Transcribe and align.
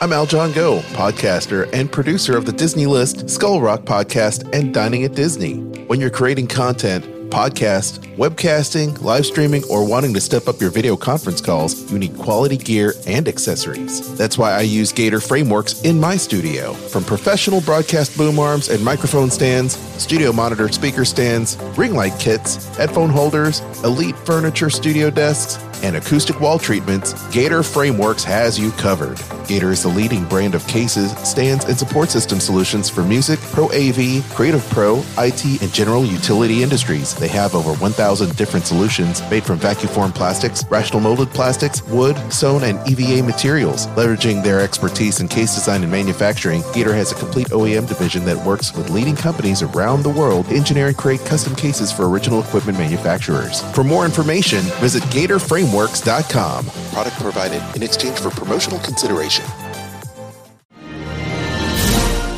I'm 0.00 0.12
Al 0.12 0.26
John 0.26 0.52
Go, 0.52 0.78
podcaster 0.92 1.68
and 1.72 1.90
producer 1.90 2.36
of 2.36 2.46
the 2.46 2.52
Disney 2.52 2.86
List, 2.86 3.28
Skull 3.28 3.60
Rock 3.60 3.80
podcast, 3.80 4.48
and 4.54 4.72
Dining 4.72 5.02
at 5.02 5.16
Disney. 5.16 5.56
When 5.88 5.98
you're 5.98 6.08
creating 6.08 6.46
content, 6.46 7.04
podcast, 7.30 7.98
webcasting, 8.16 9.02
live 9.02 9.26
streaming, 9.26 9.64
or 9.64 9.84
wanting 9.84 10.14
to 10.14 10.20
step 10.20 10.46
up 10.46 10.60
your 10.60 10.70
video 10.70 10.96
conference 10.96 11.40
calls, 11.40 11.90
you 11.90 11.98
need 11.98 12.16
quality 12.16 12.56
gear 12.56 12.94
and 13.08 13.26
accessories. 13.26 14.16
That's 14.16 14.38
why 14.38 14.52
I 14.52 14.60
use 14.60 14.92
Gator 14.92 15.18
Frameworks 15.18 15.82
in 15.82 15.98
my 15.98 16.16
studio. 16.16 16.74
From 16.74 17.02
professional 17.02 17.60
broadcast 17.60 18.16
boom 18.16 18.38
arms 18.38 18.68
and 18.68 18.84
microphone 18.84 19.32
stands, 19.32 19.76
studio 20.00 20.32
monitor 20.32 20.68
speaker 20.68 21.04
stands, 21.04 21.56
ring 21.76 21.94
light 21.94 22.16
kits, 22.20 22.64
headphone 22.76 23.10
holders, 23.10 23.62
elite 23.82 24.16
furniture 24.18 24.70
studio 24.70 25.10
desks, 25.10 25.60
and 25.82 25.96
acoustic 25.96 26.40
wall 26.40 26.58
treatments, 26.58 27.14
Gator 27.28 27.62
Frameworks 27.62 28.24
has 28.24 28.58
you 28.58 28.70
covered. 28.72 29.20
Gator 29.46 29.70
is 29.70 29.82
the 29.82 29.88
leading 29.88 30.24
brand 30.26 30.54
of 30.54 30.66
cases, 30.66 31.10
stands, 31.18 31.64
and 31.64 31.78
support 31.78 32.10
system 32.10 32.40
solutions 32.40 32.90
for 32.90 33.02
music, 33.02 33.40
pro 33.40 33.66
AV, 33.66 34.22
creative 34.34 34.62
pro, 34.70 35.02
IT, 35.16 35.62
and 35.62 35.72
general 35.72 36.04
utility 36.04 36.62
industries. 36.62 37.14
They 37.14 37.28
have 37.28 37.54
over 37.54 37.72
1,000 37.74 38.36
different 38.36 38.66
solutions 38.66 39.22
made 39.30 39.44
from 39.44 39.58
vacuum 39.58 39.90
formed 39.92 40.14
plastics, 40.14 40.64
rotational 40.64 41.00
molded 41.00 41.30
plastics, 41.30 41.82
wood, 41.84 42.16
sewn, 42.30 42.64
and 42.64 42.78
EVA 42.88 43.22
materials. 43.22 43.86
Leveraging 43.88 44.42
their 44.42 44.60
expertise 44.60 45.20
in 45.20 45.28
case 45.28 45.54
design 45.54 45.82
and 45.82 45.90
manufacturing, 45.92 46.62
Gator 46.74 46.92
has 46.92 47.12
a 47.12 47.14
complete 47.14 47.48
OEM 47.48 47.88
division 47.88 48.24
that 48.24 48.36
works 48.44 48.76
with 48.76 48.90
leading 48.90 49.16
companies 49.16 49.62
around 49.62 50.02
the 50.02 50.10
world 50.10 50.46
to 50.46 50.54
engineer 50.54 50.88
and 50.88 50.96
create 50.96 51.20
custom 51.20 51.54
cases 51.54 51.90
for 51.90 52.08
original 52.08 52.40
equipment 52.40 52.76
manufacturers. 52.78 53.62
For 53.72 53.84
more 53.84 54.04
information, 54.04 54.60
visit 54.80 55.08
Gator 55.10 55.38
Frameworks 55.38 55.67
frameworks.com. 55.68 56.66
Product 56.92 57.16
provided 57.16 57.62
in 57.76 57.82
exchange 57.82 58.18
for 58.18 58.30
promotional 58.30 58.78
consideration. 58.80 59.44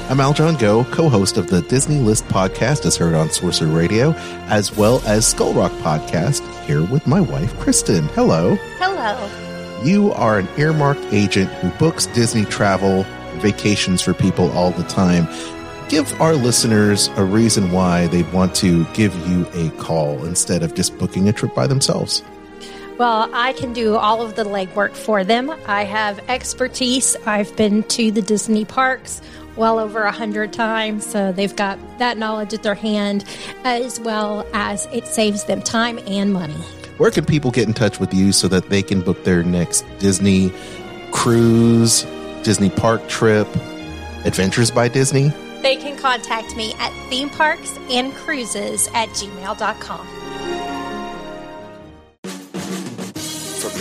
I'm 0.08 0.18
Al 0.18 0.32
John 0.32 0.56
Go, 0.56 0.84
co-host 0.86 1.36
of 1.36 1.48
the 1.48 1.62
Disney 1.62 2.00
List 2.00 2.24
podcast 2.24 2.84
as 2.84 2.96
heard 2.96 3.14
on 3.14 3.30
Sorcerer 3.30 3.68
Radio, 3.68 4.12
as 4.48 4.76
well 4.76 5.00
as 5.06 5.24
Skull 5.26 5.52
Rock 5.54 5.70
podcast, 5.82 6.40
here 6.64 6.82
with 6.82 7.06
my 7.06 7.20
wife, 7.20 7.56
Kristen. 7.60 8.08
Hello. 8.08 8.56
Hello. 8.78 9.84
You 9.84 10.12
are 10.12 10.40
an 10.40 10.48
earmarked 10.58 11.04
agent 11.12 11.48
who 11.52 11.70
books 11.78 12.06
Disney 12.06 12.44
travel, 12.44 13.04
vacations 13.36 14.02
for 14.02 14.12
people 14.12 14.50
all 14.50 14.72
the 14.72 14.82
time. 14.84 15.28
Give 15.88 16.20
our 16.20 16.34
listeners 16.34 17.08
a 17.16 17.24
reason 17.24 17.70
why 17.70 18.08
they'd 18.08 18.30
want 18.32 18.56
to 18.56 18.84
give 18.86 19.14
you 19.28 19.46
a 19.54 19.70
call 19.78 20.24
instead 20.24 20.64
of 20.64 20.74
just 20.74 20.98
booking 20.98 21.28
a 21.28 21.32
trip 21.32 21.54
by 21.54 21.68
themselves. 21.68 22.24
Well, 23.00 23.30
I 23.32 23.54
can 23.54 23.72
do 23.72 23.96
all 23.96 24.20
of 24.20 24.36
the 24.36 24.44
legwork 24.44 24.94
for 24.94 25.24
them. 25.24 25.50
I 25.66 25.84
have 25.84 26.20
expertise. 26.28 27.16
I've 27.24 27.56
been 27.56 27.82
to 27.84 28.10
the 28.10 28.20
Disney 28.20 28.66
parks 28.66 29.22
well 29.56 29.78
over 29.78 30.02
a 30.02 30.12
hundred 30.12 30.52
times, 30.52 31.06
so 31.06 31.32
they've 31.32 31.56
got 31.56 31.78
that 31.98 32.18
knowledge 32.18 32.52
at 32.52 32.62
their 32.62 32.74
hand, 32.74 33.24
as 33.64 33.98
well 34.00 34.46
as 34.52 34.84
it 34.92 35.06
saves 35.06 35.44
them 35.44 35.62
time 35.62 35.98
and 36.06 36.34
money. 36.34 36.52
Where 36.98 37.10
can 37.10 37.24
people 37.24 37.50
get 37.50 37.66
in 37.66 37.72
touch 37.72 37.98
with 37.98 38.12
you 38.12 38.32
so 38.32 38.48
that 38.48 38.68
they 38.68 38.82
can 38.82 39.00
book 39.00 39.24
their 39.24 39.42
next 39.42 39.86
Disney 39.98 40.52
cruise, 41.10 42.02
Disney 42.42 42.68
park 42.68 43.08
trip, 43.08 43.48
Adventures 44.26 44.70
by 44.70 44.88
Disney? 44.88 45.32
They 45.62 45.76
can 45.76 45.96
contact 45.96 46.54
me 46.54 46.74
at 46.78 46.92
themeparksandcruises 47.10 48.92
at 48.92 49.08
gmail.com. 49.08 50.19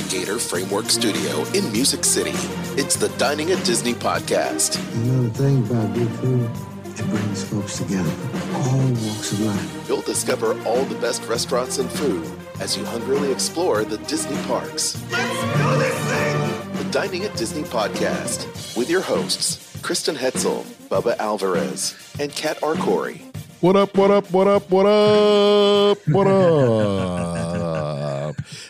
Gator 0.09 0.39
Framework 0.39 0.89
Studio 0.89 1.43
in 1.53 1.71
Music 1.71 2.03
City. 2.03 2.33
It's 2.81 2.95
the 2.95 3.09
Dining 3.19 3.51
at 3.51 3.63
Disney 3.63 3.93
podcast. 3.93 4.83
You 5.05 5.11
know 5.11 5.23
the 5.27 5.29
thing 5.29 5.59
about 5.59 5.93
good 5.93 6.09
food? 6.13 6.49
It 6.97 7.07
brings 7.11 7.43
folks 7.43 7.77
together, 7.77 8.11
all 8.55 8.79
walks 8.79 9.31
of 9.33 9.41
life. 9.41 9.87
You'll 9.87 10.01
discover 10.01 10.59
all 10.63 10.83
the 10.85 10.99
best 10.99 11.23
restaurants 11.27 11.77
and 11.77 11.89
food 11.91 12.27
as 12.59 12.75
you 12.75 12.83
hungrily 12.85 13.31
explore 13.31 13.83
the 13.83 13.99
Disney 13.99 14.35
parks. 14.47 14.99
Let's 15.11 15.41
do 15.41 15.77
this 15.77 15.99
thing! 16.11 16.83
The 16.83 16.91
Dining 16.91 17.23
at 17.25 17.37
Disney 17.37 17.61
podcast 17.63 18.75
with 18.75 18.89
your 18.89 19.01
hosts, 19.01 19.79
Kristen 19.83 20.15
Hetzel, 20.15 20.63
Bubba 20.89 21.19
Alvarez, 21.19 21.95
and 22.19 22.31
Kat 22.31 22.59
Arcori. 22.61 23.21
What 23.61 23.75
up, 23.75 23.95
what 23.95 24.09
up, 24.09 24.31
what 24.31 24.47
up, 24.47 24.71
what 24.71 24.87
up, 24.87 25.97
what 26.07 26.25
up? 26.25 27.38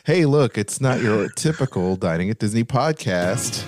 Hey, 0.09 0.25
look, 0.25 0.57
it's 0.57 0.81
not 0.81 1.01
your 1.01 1.29
typical 1.29 1.95
Dining 1.95 2.31
at 2.31 2.39
Disney 2.39 2.63
podcast. 2.63 3.63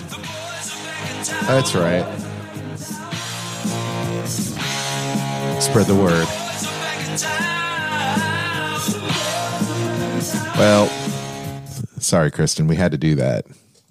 That's 1.46 1.72
right. 1.72 2.02
Spread 5.62 5.86
the 5.86 5.94
word. 5.94 6.26
Well, 10.58 10.88
sorry, 12.00 12.32
Kristen, 12.32 12.66
we 12.66 12.74
had 12.74 12.90
to 12.90 12.98
do 12.98 13.14
that. 13.14 13.46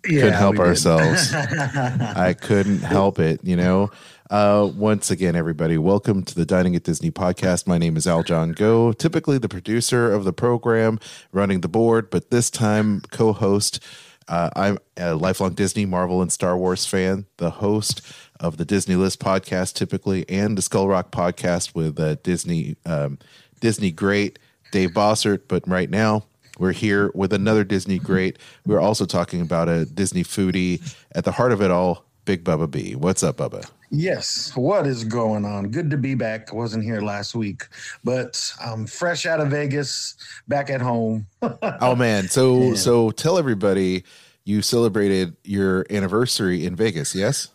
Yeah, 0.05 0.21
couldn't 0.21 0.33
help 0.33 0.59
ourselves. 0.59 1.33
I 1.33 2.33
couldn't 2.33 2.79
help 2.79 3.19
it, 3.19 3.39
you 3.43 3.55
know. 3.55 3.91
Uh, 4.31 4.71
once 4.75 5.11
again, 5.11 5.35
everybody, 5.35 5.77
welcome 5.77 6.23
to 6.23 6.33
the 6.33 6.45
Dining 6.45 6.75
at 6.75 6.83
Disney 6.83 7.11
podcast. 7.11 7.67
My 7.67 7.77
name 7.77 7.95
is 7.97 8.07
Al 8.07 8.23
John 8.23 8.53
Go, 8.53 8.93
typically 8.93 9.37
the 9.37 9.49
producer 9.49 10.11
of 10.11 10.23
the 10.23 10.33
program, 10.33 10.99
running 11.31 11.61
the 11.61 11.67
board, 11.67 12.09
but 12.09 12.31
this 12.31 12.49
time 12.49 13.01
co 13.11 13.33
host. 13.33 13.83
Uh, 14.27 14.49
I'm 14.55 14.77
a 14.97 15.13
lifelong 15.13 15.53
Disney, 15.53 15.85
Marvel, 15.85 16.21
and 16.21 16.31
Star 16.31 16.57
Wars 16.57 16.85
fan, 16.85 17.25
the 17.37 17.51
host 17.51 18.01
of 18.39 18.57
the 18.57 18.65
Disney 18.65 18.95
List 18.95 19.19
podcast, 19.19 19.73
typically, 19.73 20.27
and 20.29 20.57
the 20.57 20.61
Skull 20.61 20.87
Rock 20.87 21.11
podcast 21.11 21.75
with 21.75 21.99
uh, 21.99 22.15
Disney 22.23 22.75
um, 22.85 23.19
Disney 23.59 23.91
great 23.91 24.39
Dave 24.71 24.91
Bossert. 24.91 25.41
But 25.47 25.67
right 25.67 25.89
now, 25.89 26.23
we're 26.61 26.71
here 26.71 27.11
with 27.15 27.33
another 27.33 27.63
Disney 27.63 27.97
great. 27.97 28.37
We're 28.67 28.79
also 28.79 29.05
talking 29.05 29.41
about 29.41 29.67
a 29.67 29.85
Disney 29.85 30.23
foodie 30.23 30.79
at 31.15 31.25
the 31.25 31.31
heart 31.31 31.51
of 31.51 31.59
it 31.59 31.71
all, 31.71 32.05
Big 32.25 32.43
Bubba 32.43 32.69
B. 32.69 32.95
What's 32.95 33.23
up, 33.23 33.37
Bubba? 33.37 33.67
Yes, 33.89 34.55
what 34.55 34.85
is 34.85 35.03
going 35.03 35.43
on? 35.43 35.69
Good 35.69 35.89
to 35.89 35.97
be 35.97 36.13
back. 36.13 36.53
I 36.53 36.55
wasn't 36.55 36.83
here 36.83 37.01
last 37.01 37.33
week, 37.33 37.63
but 38.03 38.53
I'm 38.63 38.85
fresh 38.85 39.25
out 39.25 39.39
of 39.39 39.47
Vegas, 39.49 40.15
back 40.47 40.69
at 40.69 40.81
home. 40.81 41.25
oh 41.41 41.95
man, 41.95 42.29
so 42.29 42.61
yeah. 42.61 42.75
so 42.75 43.09
tell 43.09 43.39
everybody 43.39 44.03
you 44.45 44.61
celebrated 44.61 45.35
your 45.43 45.87
anniversary 45.89 46.63
in 46.65 46.75
Vegas, 46.75 47.15
yes? 47.15 47.47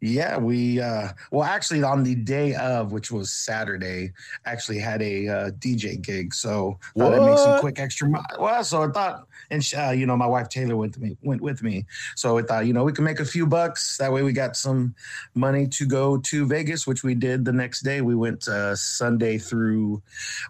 Yeah, 0.00 0.38
we 0.38 0.80
uh 0.80 1.08
well 1.30 1.44
actually 1.44 1.82
on 1.82 2.02
the 2.02 2.14
day 2.14 2.54
of, 2.54 2.92
which 2.92 3.10
was 3.10 3.30
Saturday, 3.30 4.12
actually 4.46 4.78
had 4.78 5.02
a 5.02 5.28
uh, 5.28 5.50
DJ 5.50 6.00
gig. 6.00 6.32
So 6.32 6.78
thought 6.96 7.12
I'd 7.12 7.26
make 7.26 7.38
some 7.38 7.60
quick 7.60 7.78
extra. 7.78 8.10
Well, 8.38 8.64
so 8.64 8.82
I 8.82 8.88
thought, 8.88 9.26
and 9.50 9.62
uh, 9.76 9.90
you 9.90 10.06
know, 10.06 10.16
my 10.16 10.26
wife 10.26 10.48
Taylor 10.48 10.76
went 10.76 10.96
with 10.96 11.02
me, 11.02 11.16
went 11.22 11.42
with 11.42 11.62
me. 11.62 11.84
So 12.16 12.38
I 12.38 12.42
thought, 12.42 12.66
you 12.66 12.72
know, 12.72 12.82
we 12.82 12.92
can 12.92 13.04
make 13.04 13.20
a 13.20 13.26
few 13.26 13.46
bucks. 13.46 13.98
That 13.98 14.10
way, 14.10 14.22
we 14.22 14.32
got 14.32 14.56
some 14.56 14.94
money 15.34 15.66
to 15.68 15.86
go 15.86 16.16
to 16.16 16.46
Vegas, 16.46 16.86
which 16.86 17.02
we 17.02 17.14
did 17.14 17.44
the 17.44 17.52
next 17.52 17.82
day. 17.82 18.00
We 18.00 18.14
went 18.14 18.48
uh, 18.48 18.76
Sunday 18.76 19.36
through 19.36 20.02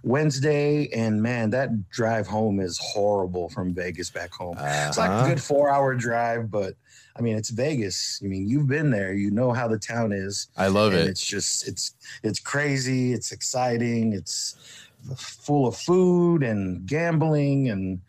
Wednesday, 0.04 0.88
and 0.94 1.20
man, 1.20 1.50
that 1.50 1.90
drive 1.90 2.28
home 2.28 2.60
is 2.60 2.78
horrible 2.80 3.48
from 3.48 3.74
Vegas 3.74 4.10
back 4.10 4.32
home. 4.32 4.56
Uh-huh. 4.56 4.84
It's 4.88 4.98
like 4.98 5.10
a 5.10 5.14
uh-huh. 5.14 5.28
good 5.28 5.42
four 5.42 5.70
hour 5.70 5.96
drive, 5.96 6.52
but 6.52 6.74
I 7.16 7.22
mean, 7.22 7.36
it's 7.36 7.50
Vegas. 7.50 8.20
I 8.22 8.26
mean, 8.26 8.48
you've 8.48 8.68
been 8.68 8.90
there. 8.90 9.12
You 9.12 9.30
know 9.30 9.52
how 9.52 9.68
the 9.68 9.78
town 9.78 10.12
is. 10.12 10.48
I 10.56 10.68
love 10.68 10.94
it. 10.94 11.06
It's 11.06 11.24
just 11.24 11.66
it's 11.66 11.94
it's 12.22 12.40
crazy. 12.40 13.12
It's 13.12 13.32
exciting. 13.32 14.12
It's 14.12 14.56
full 15.16 15.66
of 15.66 15.76
food 15.76 16.42
and 16.42 16.86
gambling 16.86 17.68
and 17.68 18.00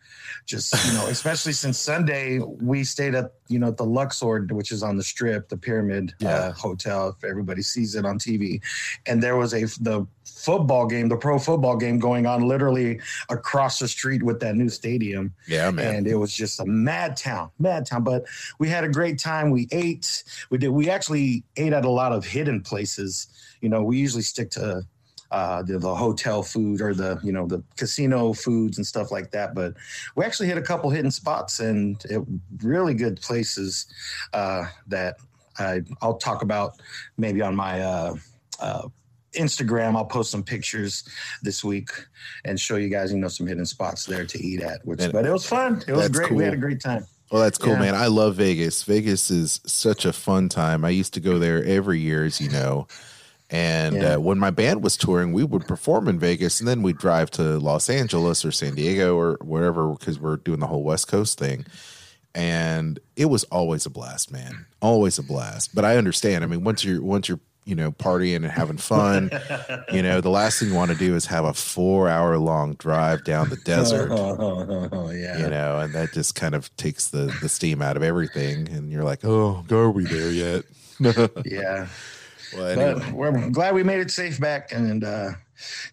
just 0.46 0.72
you 0.86 0.92
know 0.92 1.06
especially 1.08 1.52
since 1.52 1.78
sunday 1.78 2.38
we 2.38 2.84
stayed 2.84 3.14
at 3.14 3.32
you 3.48 3.58
know 3.58 3.70
the 3.70 3.84
luxor 3.84 4.46
which 4.50 4.70
is 4.70 4.82
on 4.82 4.96
the 4.96 5.02
strip 5.02 5.48
the 5.48 5.56
pyramid 5.56 6.14
yeah. 6.18 6.30
uh, 6.30 6.52
hotel 6.52 7.08
if 7.08 7.24
everybody 7.24 7.62
sees 7.62 7.94
it 7.94 8.04
on 8.04 8.18
tv 8.18 8.60
and 9.06 9.22
there 9.22 9.36
was 9.36 9.54
a 9.54 9.64
the 9.82 10.06
football 10.42 10.86
game 10.86 11.08
the 11.08 11.16
pro 11.16 11.38
football 11.38 11.76
game 11.76 11.98
going 11.98 12.26
on 12.26 12.42
literally 12.42 13.00
across 13.28 13.78
the 13.78 13.86
street 13.86 14.22
with 14.22 14.40
that 14.40 14.56
new 14.56 14.68
stadium. 14.68 15.32
Yeah 15.46 15.70
man. 15.70 15.96
And 15.96 16.06
it 16.06 16.16
was 16.16 16.32
just 16.32 16.60
a 16.60 16.66
mad 16.66 17.16
town 17.16 17.50
mad 17.58 17.86
town. 17.86 18.02
But 18.02 18.24
we 18.58 18.68
had 18.68 18.84
a 18.84 18.88
great 18.88 19.18
time. 19.18 19.50
We 19.50 19.68
ate. 19.70 20.24
We 20.50 20.58
did 20.58 20.68
we 20.68 20.90
actually 20.90 21.44
ate 21.56 21.72
at 21.72 21.84
a 21.84 21.90
lot 21.90 22.12
of 22.12 22.24
hidden 22.24 22.60
places. 22.60 23.28
You 23.60 23.68
know 23.68 23.82
we 23.82 23.98
usually 23.98 24.22
stick 24.22 24.50
to 24.52 24.82
uh, 25.32 25.62
the, 25.62 25.78
the 25.78 25.94
hotel 25.94 26.42
food 26.42 26.80
or 26.82 26.94
the 26.94 27.18
you 27.24 27.32
know 27.32 27.46
the 27.46 27.62
casino 27.76 28.32
foods 28.34 28.76
and 28.76 28.86
stuff 28.86 29.10
like 29.10 29.30
that. 29.32 29.54
But 29.54 29.74
we 30.14 30.24
actually 30.24 30.48
hit 30.48 30.58
a 30.58 30.62
couple 30.62 30.90
hidden 30.90 31.10
spots 31.10 31.58
and 31.58 32.00
it, 32.08 32.22
really 32.62 32.94
good 32.94 33.20
places 33.20 33.86
uh, 34.34 34.66
that 34.88 35.16
I, 35.58 35.80
will 36.02 36.14
talk 36.14 36.42
about 36.42 36.80
maybe 37.16 37.40
on 37.40 37.56
my 37.56 37.80
uh, 37.80 38.14
uh, 38.60 38.88
Instagram. 39.32 39.96
I'll 39.96 40.04
post 40.04 40.30
some 40.30 40.42
pictures 40.42 41.08
this 41.42 41.64
week 41.64 41.88
and 42.44 42.60
show 42.60 42.76
you 42.76 42.90
guys, 42.90 43.10
you 43.10 43.18
know, 43.18 43.28
some 43.28 43.46
hidden 43.46 43.64
spots 43.64 44.04
there 44.04 44.26
to 44.26 44.38
eat 44.38 44.60
at. 44.60 44.84
Which, 44.84 45.00
and, 45.00 45.12
but 45.12 45.24
it 45.24 45.32
was 45.32 45.46
fun. 45.46 45.82
It 45.88 45.92
was 45.92 46.10
great. 46.10 46.28
Cool. 46.28 46.36
We 46.36 46.44
had 46.44 46.54
a 46.54 46.58
great 46.58 46.80
time. 46.80 47.06
Well, 47.30 47.40
that's 47.40 47.56
cool, 47.56 47.72
Yeah. 47.72 47.80
man. 47.80 47.94
I 47.94 48.08
love 48.08 48.34
Vegas. 48.34 48.82
Vegas 48.82 49.30
is 49.30 49.60
such 49.64 50.04
a 50.04 50.12
fun 50.12 50.50
time. 50.50 50.84
I 50.84 50.90
used 50.90 51.14
to 51.14 51.20
go 51.20 51.38
there 51.38 51.64
every 51.64 51.98
year, 51.98 52.26
as 52.26 52.38
you 52.38 52.50
know. 52.50 52.86
And 53.52 53.94
Yeah. 53.96 54.14
uh, 54.14 54.18
when 54.20 54.38
my 54.38 54.50
band 54.50 54.82
was 54.82 54.96
touring, 54.96 55.32
we 55.32 55.44
would 55.44 55.68
perform 55.68 56.08
in 56.08 56.18
Vegas, 56.18 56.58
and 56.58 56.66
then 56.66 56.82
we'd 56.82 56.96
drive 56.98 57.30
to 57.32 57.58
Los 57.58 57.90
Angeles 57.90 58.44
or 58.44 58.50
San 58.50 58.74
Diego 58.74 59.14
or 59.16 59.36
wherever 59.42 59.90
because 59.90 60.18
we're 60.18 60.36
doing 60.38 60.58
the 60.58 60.66
whole 60.66 60.82
West 60.82 61.06
Coast 61.08 61.38
thing. 61.38 61.66
And 62.34 62.98
it 63.14 63.26
was 63.26 63.44
always 63.44 63.84
a 63.84 63.90
blast, 63.90 64.32
man. 64.32 64.64
Always 64.80 65.18
a 65.18 65.22
blast. 65.22 65.74
But 65.74 65.84
I 65.84 65.98
understand. 65.98 66.42
I 66.44 66.46
mean, 66.46 66.64
once 66.64 66.82
you're 66.82 67.02
once 67.02 67.28
you're 67.28 67.40
you 67.64 67.74
know 67.74 67.92
partying 67.92 68.36
and 68.36 68.46
having 68.46 68.78
fun, 68.78 69.30
you 69.92 70.02
know 70.02 70.22
the 70.22 70.30
last 70.30 70.58
thing 70.58 70.70
you 70.70 70.74
want 70.74 70.90
to 70.90 70.96
do 70.96 71.14
is 71.14 71.26
have 71.26 71.44
a 71.44 71.52
four 71.52 72.08
hour 72.08 72.38
long 72.38 72.72
drive 72.76 73.22
down 73.24 73.50
the 73.50 73.56
desert. 73.56 74.08
Oh, 74.10 75.10
yeah. 75.14 75.38
you 75.38 75.50
know, 75.50 75.78
and 75.78 75.92
that 75.94 76.14
just 76.14 76.34
kind 76.34 76.54
of 76.54 76.74
takes 76.76 77.08
the 77.08 77.30
the 77.42 77.50
steam 77.50 77.82
out 77.82 77.98
of 77.98 78.02
everything. 78.02 78.66
And 78.70 78.90
you're 78.90 79.04
like, 79.04 79.24
oh, 79.26 79.62
are 79.70 79.90
we 79.90 80.04
there 80.04 80.30
yet? 80.30 80.64
Yeah. 81.44 81.88
Well, 82.54 82.66
anyway, 82.66 82.94
But 83.04 83.12
we're 83.12 83.50
glad 83.50 83.74
we 83.74 83.82
made 83.82 84.00
it 84.00 84.10
safe 84.10 84.38
back 84.40 84.72
and 84.72 85.04
uh 85.04 85.30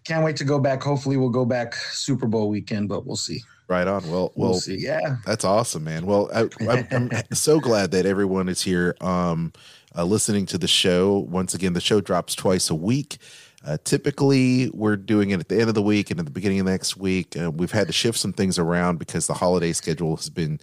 can't 0.04 0.24
wait 0.24 0.36
to 0.36 0.44
go 0.44 0.58
back. 0.58 0.82
Hopefully 0.82 1.16
we'll 1.16 1.28
go 1.30 1.44
back 1.44 1.74
Super 1.74 2.26
Bowl 2.26 2.48
weekend, 2.48 2.88
but 2.88 3.06
we'll 3.06 3.14
see. 3.16 3.42
right 3.68 3.86
on. 3.86 4.02
Well, 4.10 4.32
We'll, 4.34 4.50
well, 4.50 4.58
see. 4.58 4.76
Yeah. 4.78 5.16
that's 5.24 5.44
awesome, 5.44 5.84
man. 5.84 6.06
Well, 6.06 6.28
I, 6.34 6.48
I'm, 6.68 7.08
I'm 7.12 7.24
so 7.32 7.60
glad 7.60 7.92
that 7.92 8.04
everyone 8.04 8.48
is 8.48 8.62
here, 8.62 8.96
um, 9.00 9.52
uh, 9.96 10.04
listening 10.04 10.44
to 10.46 10.58
the 10.58 10.66
show. 10.66 11.18
Once 11.18 11.54
again, 11.54 11.72
the 11.74 11.80
show 11.80 12.00
drops 12.00 12.34
twice 12.34 12.68
a 12.68 12.74
week. 12.74 13.18
Uh, 13.64 13.76
typically, 13.84 14.70
we're 14.70 14.96
doing 14.96 15.30
it 15.30 15.38
at 15.38 15.48
the 15.48 15.60
end 15.60 15.68
of 15.68 15.74
the 15.74 15.82
week 15.82 16.10
and 16.10 16.18
at 16.18 16.24
the 16.26 16.32
beginning 16.32 16.58
of 16.60 16.66
next 16.66 16.96
week. 16.96 17.36
Uh, 17.40 17.50
we've 17.50 17.70
had 17.72 17.86
to 17.86 17.92
shift 17.92 18.18
some 18.18 18.32
things 18.32 18.58
around 18.58 18.98
because 18.98 19.26
the 19.28 19.34
holiday 19.34 19.72
schedule 19.72 20.16
has 20.16 20.30
been 20.30 20.58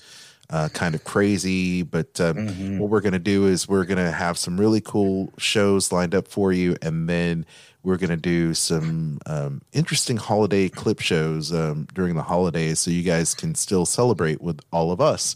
uh, 0.49 0.69
kind 0.69 0.95
of 0.95 1.03
crazy. 1.03 1.83
But 1.83 2.19
um, 2.21 2.79
what 2.79 2.89
we're 2.89 3.01
going 3.01 3.13
to 3.13 3.19
do 3.19 3.47
is 3.47 3.67
we're 3.67 3.85
going 3.85 4.03
to 4.03 4.11
have 4.11 4.37
some 4.37 4.59
really 4.59 4.81
cool 4.81 5.33
shows 5.37 5.91
lined 5.91 6.15
up 6.15 6.27
for 6.27 6.51
you, 6.51 6.75
and 6.81 7.09
then 7.09 7.45
we're 7.83 7.97
going 7.97 8.09
to 8.09 8.17
do 8.17 8.53
some 8.53 9.19
um, 9.25 9.61
interesting 9.71 10.17
holiday 10.17 10.69
clip 10.69 10.99
shows 10.99 11.53
um, 11.53 11.87
during 11.93 12.15
the 12.15 12.23
holidays, 12.23 12.79
so 12.79 12.91
you 12.91 13.03
guys 13.03 13.33
can 13.33 13.55
still 13.55 13.85
celebrate 13.85 14.41
with 14.41 14.59
all 14.71 14.91
of 14.91 15.01
us. 15.01 15.35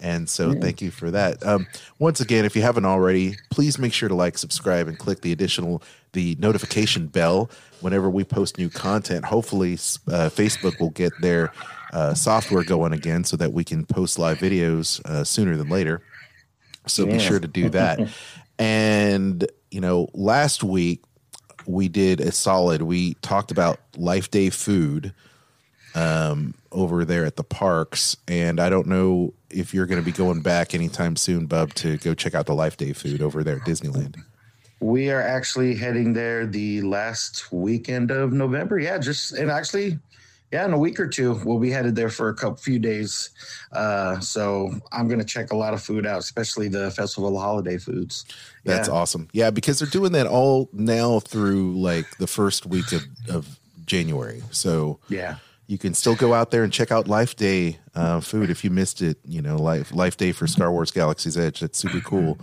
And 0.00 0.28
so, 0.28 0.52
thank 0.54 0.82
you 0.82 0.90
for 0.90 1.12
that. 1.12 1.46
Um, 1.46 1.68
once 2.00 2.20
again, 2.20 2.44
if 2.44 2.56
you 2.56 2.62
haven't 2.62 2.84
already, 2.84 3.36
please 3.50 3.78
make 3.78 3.92
sure 3.92 4.08
to 4.08 4.14
like, 4.14 4.36
subscribe, 4.36 4.88
and 4.88 4.98
click 4.98 5.20
the 5.20 5.30
additional 5.30 5.82
the 6.14 6.36
notification 6.38 7.06
bell 7.06 7.50
whenever 7.80 8.08
we 8.08 8.24
post 8.24 8.56
new 8.56 8.70
content. 8.70 9.24
Hopefully, 9.26 9.74
uh, 9.74 10.30
Facebook 10.30 10.80
will 10.80 10.90
get 10.90 11.12
their 11.20 11.52
uh, 11.94 12.12
software 12.12 12.64
going 12.64 12.92
again 12.92 13.24
so 13.24 13.36
that 13.36 13.52
we 13.52 13.64
can 13.64 13.86
post 13.86 14.18
live 14.18 14.38
videos 14.38 15.02
uh, 15.06 15.24
sooner 15.24 15.56
than 15.56 15.68
later. 15.68 16.02
So 16.86 17.06
be 17.06 17.18
sure 17.18 17.40
to 17.40 17.48
do 17.48 17.70
that. 17.70 18.08
and 18.58 19.46
you 19.70 19.80
know, 19.80 20.08
last 20.12 20.62
week 20.62 21.02
we 21.66 21.88
did 21.88 22.20
a 22.20 22.32
solid. 22.32 22.82
We 22.82 23.14
talked 23.14 23.50
about 23.50 23.80
Life 23.96 24.30
Day 24.30 24.50
food 24.50 25.14
um, 25.94 26.54
over 26.72 27.04
there 27.04 27.24
at 27.24 27.36
the 27.36 27.44
parks, 27.44 28.16
and 28.28 28.60
I 28.60 28.68
don't 28.68 28.88
know 28.88 29.32
if 29.50 29.72
you're 29.72 29.86
going 29.86 30.00
to 30.00 30.04
be 30.04 30.12
going 30.12 30.42
back 30.42 30.74
anytime 30.74 31.16
soon, 31.16 31.46
Bub, 31.46 31.72
to 31.74 31.96
go 31.98 32.12
check 32.12 32.34
out 32.34 32.46
the 32.46 32.54
Life 32.54 32.76
Day 32.76 32.92
food 32.92 33.22
over 33.22 33.44
there 33.44 33.56
at 33.56 33.62
Disneyland. 33.62 34.16
We 34.80 35.10
are 35.10 35.22
actually 35.22 35.76
heading 35.76 36.12
there 36.12 36.44
the 36.44 36.82
last 36.82 37.52
weekend 37.52 38.10
of 38.10 38.32
November. 38.32 38.78
Yeah, 38.78 38.98
just 38.98 39.32
and 39.32 39.50
actually, 39.50 39.98
yeah, 40.54 40.64
in 40.64 40.72
a 40.72 40.78
week 40.78 41.00
or 41.00 41.08
two, 41.08 41.34
we'll 41.44 41.58
be 41.58 41.70
headed 41.70 41.96
there 41.96 42.08
for 42.08 42.28
a 42.28 42.34
couple 42.34 42.58
few 42.58 42.78
days. 42.78 43.30
Uh, 43.72 44.20
so 44.20 44.72
I'm 44.92 45.08
gonna 45.08 45.24
check 45.24 45.50
a 45.50 45.56
lot 45.56 45.74
of 45.74 45.82
food 45.82 46.06
out, 46.06 46.20
especially 46.20 46.68
the 46.68 46.92
festival 46.92 47.36
holiday 47.40 47.76
foods. 47.76 48.24
That's 48.62 48.86
yeah. 48.86 48.94
awesome. 48.94 49.26
Yeah, 49.32 49.50
because 49.50 49.80
they're 49.80 49.88
doing 49.88 50.12
that 50.12 50.28
all 50.28 50.68
now 50.72 51.18
through 51.18 51.74
like 51.80 52.18
the 52.18 52.28
first 52.28 52.66
week 52.66 52.92
of, 52.92 53.02
of 53.28 53.58
January. 53.84 54.44
So 54.52 55.00
Yeah. 55.08 55.38
you 55.66 55.76
can 55.76 55.92
still 55.92 56.14
go 56.14 56.32
out 56.32 56.52
there 56.52 56.62
and 56.62 56.72
check 56.72 56.92
out 56.92 57.08
Life 57.08 57.34
Day 57.34 57.80
uh, 57.96 58.20
food 58.20 58.48
if 58.48 58.62
you 58.62 58.70
missed 58.70 59.02
it. 59.02 59.18
You 59.24 59.42
know, 59.42 59.56
Life 59.56 59.92
Life 59.92 60.16
Day 60.16 60.30
for 60.30 60.46
Star 60.46 60.70
Wars 60.70 60.92
Galaxy's 60.92 61.36
Edge. 61.36 61.58
That's 61.58 61.78
super 61.80 61.98
cool. 62.00 62.38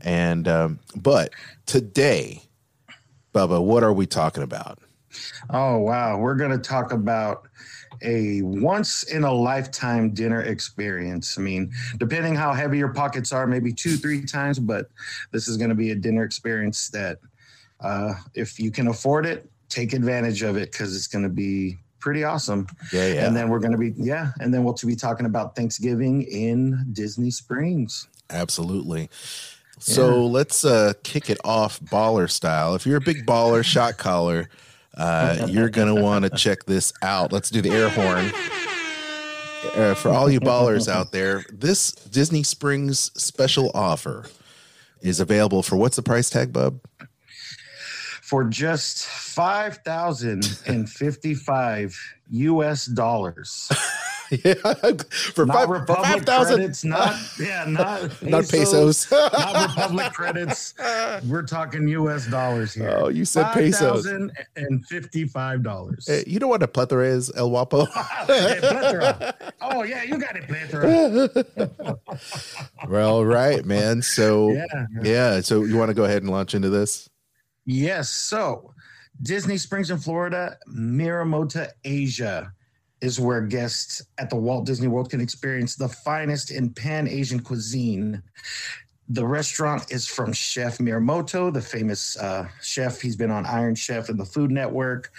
And 0.00 0.48
um, 0.48 0.80
but 0.96 1.30
today, 1.66 2.42
Bubba, 3.32 3.62
what 3.62 3.84
are 3.84 3.92
we 3.92 4.06
talking 4.06 4.42
about? 4.42 4.80
Oh 5.50 5.78
wow, 5.78 6.18
we're 6.18 6.34
gonna 6.34 6.58
talk 6.58 6.92
about 6.92 7.48
a 8.02 8.42
once 8.42 9.04
in 9.04 9.24
a 9.24 9.32
lifetime 9.32 10.12
dinner 10.12 10.42
experience. 10.42 11.38
I 11.38 11.42
mean, 11.42 11.72
depending 11.98 12.34
how 12.34 12.52
heavy 12.52 12.78
your 12.78 12.92
pockets 12.92 13.32
are, 13.32 13.46
maybe 13.46 13.72
two, 13.72 13.96
three 13.96 14.24
times, 14.24 14.58
but 14.58 14.88
this 15.30 15.48
is 15.48 15.56
gonna 15.56 15.74
be 15.74 15.90
a 15.90 15.94
dinner 15.94 16.24
experience 16.24 16.88
that 16.90 17.18
uh, 17.80 18.14
if 18.34 18.58
you 18.58 18.70
can 18.70 18.88
afford 18.88 19.26
it, 19.26 19.50
take 19.68 19.92
advantage 19.92 20.42
of 20.42 20.56
it 20.56 20.72
because 20.72 20.96
it's 20.96 21.06
gonna 21.06 21.28
be 21.28 21.78
pretty 21.98 22.24
awesome. 22.24 22.66
Yeah, 22.92 23.06
yeah. 23.08 23.26
And 23.26 23.36
then 23.36 23.48
we're 23.48 23.60
gonna 23.60 23.78
be 23.78 23.92
yeah, 23.96 24.32
and 24.40 24.52
then 24.52 24.64
we'll 24.64 24.76
be 24.84 24.96
talking 24.96 25.26
about 25.26 25.56
Thanksgiving 25.56 26.22
in 26.22 26.86
Disney 26.92 27.30
Springs. 27.30 28.08
Absolutely. 28.30 29.10
So 29.78 30.26
let's 30.26 30.64
uh, 30.64 30.92
kick 31.02 31.28
it 31.28 31.38
off 31.44 31.80
baller 31.80 32.30
style. 32.30 32.76
If 32.76 32.86
you're 32.86 32.98
a 32.98 33.00
big 33.00 33.26
baller, 33.26 33.64
shot 33.64 33.98
caller, 33.98 34.48
uh, 34.96 35.46
you're 35.48 35.70
going 35.70 35.94
to 35.94 36.00
want 36.00 36.24
to 36.24 36.30
check 36.30 36.64
this 36.64 36.92
out. 37.02 37.32
Let's 37.32 37.50
do 37.50 37.60
the 37.60 37.70
air 37.70 37.88
horn. 37.88 38.32
Uh, 39.74 39.94
for 39.94 40.10
all 40.10 40.28
you 40.28 40.40
ballers 40.40 40.88
out 40.88 41.12
there, 41.12 41.44
this 41.52 41.92
Disney 41.92 42.42
Springs 42.42 43.12
special 43.20 43.70
offer 43.74 44.26
is 45.00 45.20
available 45.20 45.62
for 45.62 45.76
what's 45.76 45.96
the 45.96 46.02
price 46.02 46.28
tag, 46.28 46.52
Bub? 46.52 46.80
For 48.22 48.44
just 48.44 49.06
five 49.06 49.78
thousand 49.78 50.60
and 50.66 50.88
fifty-five 50.88 51.96
US 52.30 52.86
dollars. 52.86 53.70
yeah, 54.44 54.54
for 55.34 55.44
not 55.44 55.56
five, 55.56 55.68
Republic 55.68 56.06
5,000 56.06 56.56
credits, 56.56 56.84
not 56.84 57.16
yeah, 57.38 57.64
not 57.68 58.22
not 58.22 58.48
pesos. 58.48 59.10
not 59.10 59.76
Republic 59.76 60.12
credits. 60.14 60.74
We're 61.28 61.42
talking 61.42 61.86
U.S. 61.88 62.26
dollars 62.28 62.72
here. 62.72 62.96
Oh, 62.98 63.08
you 63.08 63.26
said 63.26 63.52
pesos. 63.52 63.78
thousand 64.06 64.32
and 64.56 64.86
fifty-five 64.86 65.62
dollars. 65.62 66.06
Hey, 66.06 66.24
you 66.26 66.38
know 66.38 66.48
what 66.48 66.62
a 66.62 66.68
plethora 66.68 67.06
is, 67.06 67.30
El 67.36 67.50
Wapo? 67.50 67.86
Oh 69.60 69.82
yeah, 69.82 70.02
you 70.02 70.16
got 70.18 70.36
it, 70.36 70.48
plethora. 70.48 71.98
well, 72.88 73.24
right, 73.24 73.64
man. 73.66 74.00
So, 74.00 74.52
Yeah. 74.52 74.86
yeah. 75.02 75.40
So, 75.40 75.64
you 75.64 75.76
want 75.76 75.90
to 75.90 75.94
go 75.94 76.04
ahead 76.04 76.22
and 76.22 76.30
launch 76.30 76.54
into 76.54 76.70
this? 76.70 77.08
Yes. 77.66 78.08
So, 78.08 78.72
Disney 79.22 79.58
Springs 79.58 79.90
in 79.90 79.98
Florida, 79.98 80.56
Morimoto, 80.68 81.68
Asia 81.84 82.52
is 83.02 83.18
where 83.18 83.40
guests 83.42 84.00
at 84.18 84.30
the 84.30 84.36
Walt 84.36 84.64
Disney 84.64 84.86
World 84.86 85.10
can 85.10 85.20
experience 85.20 85.74
the 85.74 85.88
finest 85.88 86.52
in 86.52 86.70
Pan 86.70 87.08
Asian 87.08 87.40
cuisine. 87.40 88.22
The 89.08 89.26
restaurant 89.26 89.90
is 89.92 90.06
from 90.06 90.32
Chef 90.32 90.78
Morimoto, 90.78 91.52
the 91.52 91.60
famous 91.60 92.16
uh, 92.16 92.48
chef. 92.62 93.00
He's 93.00 93.16
been 93.16 93.32
on 93.32 93.44
Iron 93.44 93.74
Chef 93.74 94.08
and 94.08 94.18
the 94.18 94.24
Food 94.24 94.52
Network, 94.52 95.10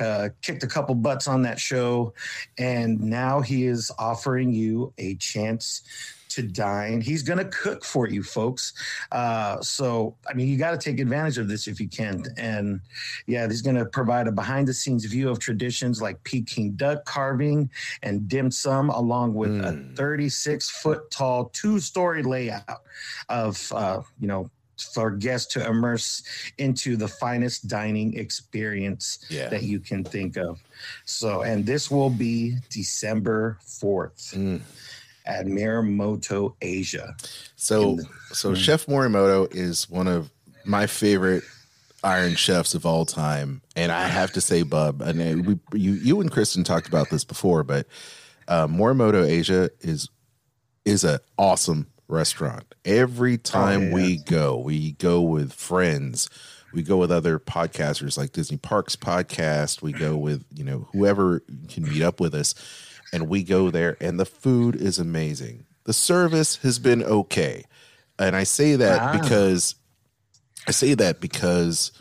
uh, 0.00 0.28
kicked 0.40 0.62
a 0.62 0.68
couple 0.68 0.94
butts 0.94 1.26
on 1.26 1.42
that 1.42 1.58
show, 1.58 2.14
and 2.58 3.00
now 3.00 3.40
he 3.40 3.66
is 3.66 3.90
offering 3.98 4.52
you 4.52 4.92
a 4.96 5.16
chance 5.16 5.82
to 6.36 6.42
dine. 6.42 7.00
He's 7.00 7.22
going 7.22 7.38
to 7.38 7.46
cook 7.46 7.82
for 7.84 8.06
you, 8.08 8.22
folks. 8.22 8.74
Uh, 9.10 9.60
so, 9.62 10.14
I 10.28 10.34
mean, 10.34 10.48
you 10.48 10.58
got 10.58 10.72
to 10.72 10.78
take 10.78 11.00
advantage 11.00 11.38
of 11.38 11.48
this 11.48 11.66
if 11.66 11.80
you 11.80 11.88
can. 11.88 12.24
And 12.36 12.80
yeah, 13.26 13.46
he's 13.48 13.62
going 13.62 13.76
to 13.76 13.86
provide 13.86 14.28
a 14.28 14.32
behind 14.32 14.68
the 14.68 14.74
scenes 14.74 15.04
view 15.06 15.28
of 15.30 15.38
traditions 15.38 16.00
like 16.02 16.22
Peking 16.24 16.72
duck 16.72 17.04
carving 17.06 17.70
and 18.02 18.28
dim 18.28 18.50
sum, 18.50 18.90
along 18.90 19.34
with 19.34 19.50
a 19.60 19.66
Mm. 19.72 19.96
36 19.96 20.68
foot 20.70 21.10
tall, 21.10 21.46
two 21.52 21.80
story 21.80 22.22
layout 22.22 22.82
of, 23.28 23.72
uh, 23.74 24.00
you 24.20 24.28
know, 24.28 24.50
for 24.92 25.10
guests 25.10 25.54
to 25.54 25.66
immerse 25.66 26.22
into 26.58 26.96
the 26.98 27.08
finest 27.08 27.66
dining 27.66 28.12
experience 28.18 29.18
Yeah. 29.30 29.48
that 29.48 29.62
you 29.62 29.80
can 29.80 30.04
think 30.04 30.36
of. 30.36 30.60
So, 31.06 31.40
and 31.42 31.64
this 31.64 31.90
will 31.90 32.10
be 32.10 32.56
December 32.68 33.56
4th 33.64 34.34
Mm. 34.34 34.60
At 35.26 35.46
Morimoto, 35.46 36.54
Asia. 36.62 37.16
So, 37.56 37.96
the- 37.96 38.08
so 38.32 38.54
Chef 38.54 38.86
Morimoto 38.86 39.52
is 39.54 39.88
one 39.90 40.08
of 40.08 40.30
my 40.64 40.86
favorite 40.86 41.42
Iron 42.04 42.36
Chefs 42.36 42.74
of 42.74 42.86
all 42.86 43.04
time, 43.04 43.62
and 43.74 43.90
I 43.90 44.06
have 44.06 44.32
to 44.32 44.40
say, 44.40 44.62
Bub, 44.62 45.02
and 45.02 45.20
uh, 45.20 45.42
we, 45.42 45.78
you, 45.78 45.92
you 45.92 46.20
and 46.20 46.30
Kristen 46.30 46.62
talked 46.62 46.86
about 46.86 47.10
this 47.10 47.24
before, 47.24 47.64
but 47.64 47.86
uh, 48.48 48.66
Morimoto 48.66 49.26
Asia 49.26 49.70
is 49.80 50.08
is 50.84 51.02
an 51.02 51.18
awesome 51.36 51.88
restaurant. 52.08 52.74
Every 52.84 53.38
time 53.38 53.88
yeah. 53.88 53.94
we 53.94 54.16
go, 54.18 54.56
we 54.56 54.92
go 54.92 55.20
with 55.20 55.52
friends. 55.52 56.30
We 56.72 56.82
go 56.82 56.96
with 56.98 57.10
other 57.10 57.38
podcasters 57.38 58.16
like 58.16 58.32
Disney 58.32 58.58
Parks 58.58 58.94
podcast. 58.94 59.82
We 59.82 59.92
go 59.92 60.16
with 60.16 60.44
you 60.54 60.64
know 60.64 60.88
whoever 60.92 61.40
can 61.68 61.84
meet 61.84 62.02
up 62.02 62.20
with 62.20 62.34
us, 62.34 62.54
and 63.12 63.28
we 63.28 63.42
go 63.42 63.70
there, 63.70 63.96
and 64.00 64.18
the 64.18 64.24
food 64.26 64.76
is 64.76 64.98
amazing. 64.98 65.66
The 65.84 65.92
service 65.92 66.56
has 66.56 66.78
been 66.78 67.02
okay. 67.02 67.64
And 68.18 68.34
I 68.34 68.44
say 68.44 68.76
that 68.76 69.00
Ah. 69.00 69.12
because 69.20 69.74
I 70.66 70.70
say 70.72 70.94
that 70.94 71.20
because 71.20 71.92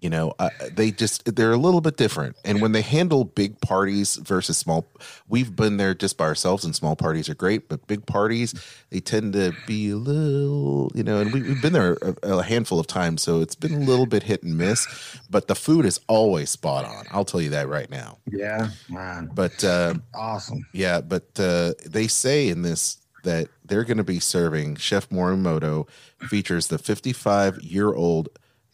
you 0.00 0.10
know 0.10 0.32
uh, 0.38 0.50
they 0.72 0.90
just 0.90 1.36
they're 1.36 1.52
a 1.52 1.56
little 1.56 1.80
bit 1.80 1.96
different. 1.96 2.36
And 2.44 2.60
when 2.60 2.72
they 2.72 2.82
handle 2.82 3.24
big 3.24 3.60
parties 3.60 4.16
versus 4.16 4.56
small 4.56 4.86
we've 5.28 5.54
been 5.54 5.76
there 5.76 5.94
just 5.94 6.16
by 6.16 6.24
ourselves 6.24 6.64
and 6.64 6.74
small 6.74 6.96
parties 6.96 7.28
are 7.28 7.34
great 7.34 7.68
but 7.68 7.86
big 7.86 8.06
parties 8.06 8.54
they 8.90 9.00
tend 9.00 9.32
to 9.34 9.52
be 9.66 9.90
a 9.90 9.96
little 9.96 10.90
you 10.94 11.02
know 11.02 11.20
and 11.20 11.32
we, 11.32 11.42
we've 11.42 11.62
been 11.62 11.72
there 11.72 11.96
a, 12.02 12.38
a 12.38 12.42
handful 12.42 12.78
of 12.78 12.86
times 12.86 13.22
so 13.22 13.40
it's 13.40 13.54
been 13.54 13.74
a 13.74 13.78
little 13.78 14.06
bit 14.06 14.22
hit 14.22 14.42
and 14.42 14.56
miss 14.56 14.86
but 15.30 15.48
the 15.48 15.54
food 15.54 15.84
is 15.84 16.00
always 16.08 16.50
spot 16.50 16.84
on. 16.84 17.06
I'll 17.10 17.24
tell 17.24 17.40
you 17.40 17.50
that 17.50 17.68
right 17.68 17.90
now. 17.90 18.18
Yeah, 18.30 18.70
man, 18.88 19.30
but 19.32 19.62
uh, 19.64 19.94
awesome. 20.14 20.66
yeah, 20.72 21.00
but 21.00 21.28
uh, 21.38 21.74
they 21.84 22.06
say 22.06 22.48
in 22.48 22.62
this 22.62 22.98
that 23.24 23.48
they're 23.64 23.84
going 23.84 23.96
to 23.96 24.04
be 24.04 24.20
serving 24.20 24.76
Chef 24.76 25.08
Morimoto 25.08 25.88
features 26.28 26.68
the 26.68 26.78
55 26.78 27.60
year 27.60 27.92
old 27.92 28.28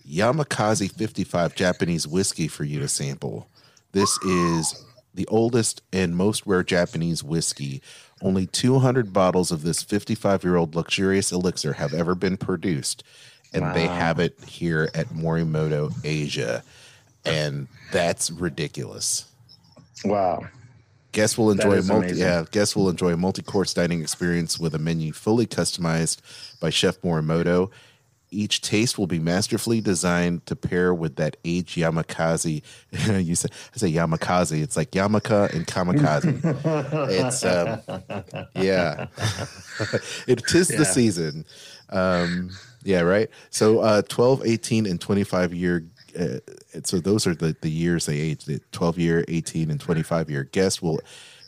Yamakaze 0.08 0.90
55 0.92 1.54
Japanese 1.54 2.06
whiskey 2.06 2.48
for 2.48 2.64
you 2.64 2.78
to 2.80 2.88
sample. 2.88 3.48
This 3.92 4.18
is 4.22 4.84
the 5.14 5.26
oldest 5.26 5.82
and 5.92 6.16
most 6.16 6.46
rare 6.46 6.62
Japanese 6.62 7.22
whiskey. 7.22 7.82
Only 8.20 8.46
200 8.46 9.12
bottles 9.12 9.50
of 9.50 9.62
this 9.62 9.82
55 9.82 10.44
year 10.44 10.56
old 10.56 10.74
luxurious 10.74 11.32
elixir 11.32 11.74
have 11.74 11.92
ever 11.92 12.14
been 12.14 12.36
produced, 12.36 13.04
and 13.52 13.74
they 13.74 13.86
have 13.86 14.18
it 14.18 14.38
here 14.44 14.90
at 14.94 15.08
Morimoto 15.08 15.92
Asia. 16.04 16.62
And 17.24 17.68
that's 17.92 18.30
ridiculous. 18.30 19.26
Wow. 20.04 20.46
Guests 21.12 21.36
will 21.36 21.50
enjoy 21.50 21.78
a 21.78 21.82
multi 21.82 22.06
amazing. 22.06 22.18
yeah, 22.18 22.44
guests 22.50 22.74
will 22.74 22.88
enjoy 22.88 23.12
a 23.12 23.16
multi-course 23.16 23.74
dining 23.74 24.00
experience 24.00 24.58
with 24.58 24.74
a 24.74 24.78
menu 24.78 25.12
fully 25.12 25.46
customized 25.46 26.20
by 26.58 26.70
Chef 26.70 27.00
Morimoto. 27.02 27.70
Each 28.32 28.60
taste 28.60 28.98
will 28.98 29.06
be 29.06 29.18
masterfully 29.18 29.80
designed 29.80 30.46
to 30.46 30.56
pair 30.56 30.94
with 30.94 31.16
that 31.16 31.36
age 31.44 31.74
Yamakaze. 31.74 32.62
you 33.24 33.34
say 33.34 33.48
I 33.74 33.78
say 33.78 33.92
Yamakaze. 33.92 34.62
It's 34.62 34.76
like 34.76 34.90
Yamaka 34.92 35.52
and 35.54 35.66
Kamikaze. 35.66 36.40
it's 37.10 37.44
um, 37.44 38.48
yeah. 38.54 39.06
it 40.26 40.42
tis 40.48 40.68
the 40.68 40.84
season. 40.84 41.44
Um, 41.90 42.50
yeah, 42.82 43.00
right. 43.00 43.28
So 43.50 43.80
uh 43.80 44.02
12, 44.02 44.46
18, 44.46 44.86
and 44.86 45.00
25 45.00 45.54
year 45.54 45.84
uh, 46.18 46.38
so 46.84 47.00
those 47.00 47.26
are 47.26 47.34
the, 47.34 47.56
the 47.60 47.70
years 47.70 48.06
they 48.06 48.18
age. 48.18 48.44
The 48.44 48.60
12 48.72 48.98
year, 48.98 49.24
18, 49.28 49.70
and 49.70 49.80
25 49.80 50.30
year 50.30 50.44
guests 50.44 50.82
will 50.82 51.00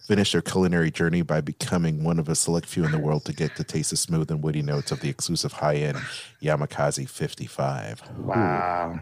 finish 0.06 0.32
their 0.32 0.42
culinary 0.42 0.90
journey 0.90 1.23
by 1.23 1.40
becoming 1.40 2.04
one 2.04 2.18
of 2.18 2.28
a 2.28 2.34
select 2.34 2.66
few 2.66 2.84
in 2.84 2.92
the 2.92 2.99
world 2.99 3.25
to 3.25 3.32
get 3.32 3.56
to 3.56 3.64
taste 3.64 3.90
the 3.90 3.96
smooth 3.96 4.30
and 4.30 4.42
woody 4.42 4.62
notes 4.62 4.92
of 4.92 5.00
the 5.00 5.08
exclusive 5.08 5.52
high 5.52 5.76
end 5.76 5.99
Yamakaze 6.42 7.08
55. 7.08 8.02
Wow. 8.18 9.00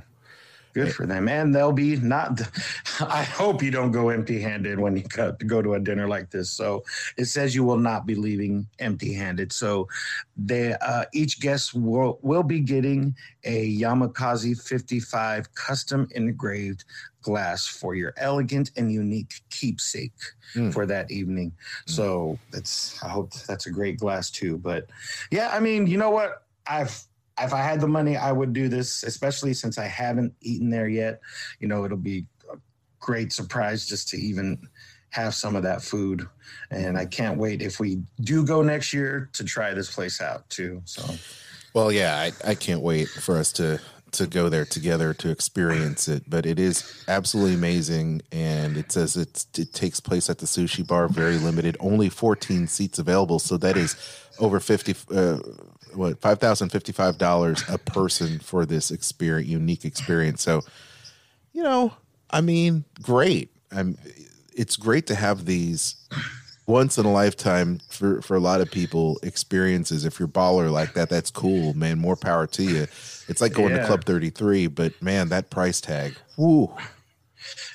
Good 0.74 0.94
for 0.94 1.06
them. 1.06 1.28
And 1.28 1.54
they'll 1.54 1.72
be 1.72 1.96
not, 1.96 2.40
I 3.00 3.22
hope 3.24 3.62
you 3.62 3.70
don't 3.70 3.92
go 3.92 4.08
empty 4.08 4.40
handed 4.40 4.78
when 4.78 4.96
you 4.96 5.02
go, 5.02 5.32
go 5.46 5.60
to 5.60 5.74
a 5.74 5.80
dinner 5.80 6.08
like 6.08 6.30
this. 6.30 6.50
So 6.50 6.82
it 7.16 7.26
says 7.26 7.54
you 7.54 7.64
will 7.64 7.78
not 7.78 8.06
be 8.06 8.14
leaving 8.14 8.66
empty 8.78 9.12
handed. 9.12 9.52
So 9.52 9.88
they, 10.36 10.74
uh, 10.74 11.04
each 11.12 11.40
guest 11.40 11.74
will, 11.74 12.18
will 12.22 12.42
be 12.42 12.60
getting 12.60 13.14
a 13.44 13.76
Yamakaze 13.78 14.62
55 14.66 15.54
custom 15.54 16.08
engraved 16.14 16.84
glass 17.20 17.66
for 17.66 17.94
your 17.94 18.12
elegant 18.16 18.70
and 18.76 18.90
unique 18.92 19.34
keepsake 19.50 20.12
Mm. 20.54 20.70
for 20.70 20.84
that 20.84 21.10
evening. 21.10 21.50
So 21.86 22.38
that's, 22.50 23.02
I 23.02 23.08
hope 23.08 23.32
that's 23.32 23.64
a 23.64 23.70
great 23.70 23.98
glass 23.98 24.30
too. 24.30 24.58
But 24.58 24.86
yeah, 25.30 25.48
I 25.50 25.60
mean, 25.60 25.86
you 25.86 25.96
know 25.96 26.10
what? 26.10 26.42
I've, 26.66 27.06
if 27.44 27.52
I 27.52 27.62
had 27.62 27.80
the 27.80 27.88
money, 27.88 28.16
I 28.16 28.32
would 28.32 28.52
do 28.52 28.68
this, 28.68 29.02
especially 29.02 29.54
since 29.54 29.78
I 29.78 29.86
haven't 29.86 30.34
eaten 30.40 30.70
there 30.70 30.88
yet. 30.88 31.20
You 31.60 31.68
know, 31.68 31.84
it'll 31.84 31.96
be 31.96 32.26
a 32.52 32.56
great 33.00 33.32
surprise 33.32 33.86
just 33.86 34.08
to 34.08 34.16
even 34.16 34.68
have 35.10 35.34
some 35.34 35.56
of 35.56 35.62
that 35.62 35.82
food. 35.82 36.26
And 36.70 36.96
I 36.96 37.06
can't 37.06 37.38
wait 37.38 37.62
if 37.62 37.78
we 37.78 38.02
do 38.20 38.44
go 38.44 38.62
next 38.62 38.92
year 38.92 39.28
to 39.34 39.44
try 39.44 39.74
this 39.74 39.94
place 39.94 40.20
out 40.20 40.48
too. 40.48 40.82
So, 40.84 41.02
Well, 41.74 41.92
yeah, 41.92 42.16
I, 42.16 42.50
I 42.50 42.54
can't 42.54 42.80
wait 42.80 43.08
for 43.08 43.36
us 43.36 43.52
to 43.52 43.80
to 44.12 44.26
go 44.26 44.48
there 44.48 44.64
together 44.64 45.14
to 45.14 45.30
experience 45.30 46.06
it. 46.06 46.28
But 46.28 46.46
it 46.46 46.58
is 46.58 47.04
absolutely 47.08 47.54
amazing, 47.54 48.22
and 48.30 48.76
it 48.76 48.92
says 48.92 49.16
it's, 49.16 49.46
it 49.58 49.72
takes 49.72 50.00
place 50.00 50.30
at 50.30 50.38
the 50.38 50.46
sushi 50.46 50.86
bar, 50.86 51.08
very 51.08 51.36
limited, 51.36 51.76
only 51.80 52.08
14 52.08 52.66
seats 52.66 52.98
available. 52.98 53.38
So 53.38 53.56
that 53.56 53.76
is 53.76 53.96
over 54.38 54.60
50, 54.60 54.94
uh, 55.14 55.38
what 55.94 56.20
five 56.20 56.38
thousand 56.38 56.70
fifty 56.70 56.92
five 56.92 57.18
dollars 57.18 57.62
a 57.68 57.78
person 57.78 58.38
for 58.38 58.66
this 58.66 58.90
experience, 58.90 59.48
unique 59.48 59.84
experience. 59.84 60.42
So, 60.42 60.62
you 61.52 61.62
know, 61.62 61.92
I 62.30 62.40
mean, 62.40 62.84
great. 63.02 63.50
I'm. 63.70 63.98
It's 64.54 64.76
great 64.76 65.06
to 65.06 65.14
have 65.14 65.46
these 65.46 65.96
once 66.66 66.98
in 66.98 67.06
a 67.06 67.12
lifetime 67.12 67.80
for 67.88 68.20
for 68.22 68.36
a 68.36 68.40
lot 68.40 68.60
of 68.60 68.70
people 68.70 69.18
experiences. 69.22 70.04
If 70.04 70.18
you're 70.18 70.28
baller 70.28 70.70
like 70.70 70.94
that, 70.94 71.08
that's 71.08 71.30
cool, 71.30 71.74
man. 71.74 71.98
More 71.98 72.16
power 72.16 72.46
to 72.48 72.62
you. 72.62 72.86
It's 73.28 73.40
like 73.40 73.52
going 73.52 73.74
to 73.74 73.86
Club 73.86 74.04
33, 74.04 74.66
but 74.66 75.00
man, 75.00 75.28
that 75.30 75.50
price 75.50 75.80
tag. 75.80 76.16
Woo. 76.36 76.74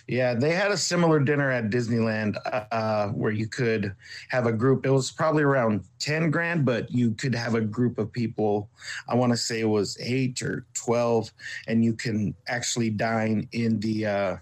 Yeah, 0.08 0.34
they 0.34 0.52
had 0.52 0.72
a 0.72 0.78
similar 0.78 1.20
dinner 1.20 1.52
at 1.52 1.70
Disneyland 1.70 2.38
uh, 2.72 3.10
where 3.10 3.32
you 3.32 3.48
could 3.48 3.96
have 4.30 4.46
a 4.46 4.52
group. 4.52 4.86
It 4.86 4.92
was 4.92 5.12
probably 5.12 5.44
around 5.44 5.84
10 6.00 6.32
grand, 6.32 6.66
but 6.66 6.92
you 6.92 7.12
could 7.12 7.36
have 7.36 7.56
a 7.56 7.62
group 7.62 7.98
of 7.98 8.12
people. 8.12 8.70
I 9.08 9.16
want 9.16 9.34
to 9.34 9.38
say 9.38 9.60
it 9.60 9.66
was 9.66 9.98
eight 10.00 10.42
or 10.42 10.66
12, 10.74 11.32
and 11.68 11.84
you 11.84 11.94
can 11.94 12.36
actually 12.48 12.90
dine 12.90 13.48
in 13.52 13.80
the 13.80 14.06
uh, 14.06 14.38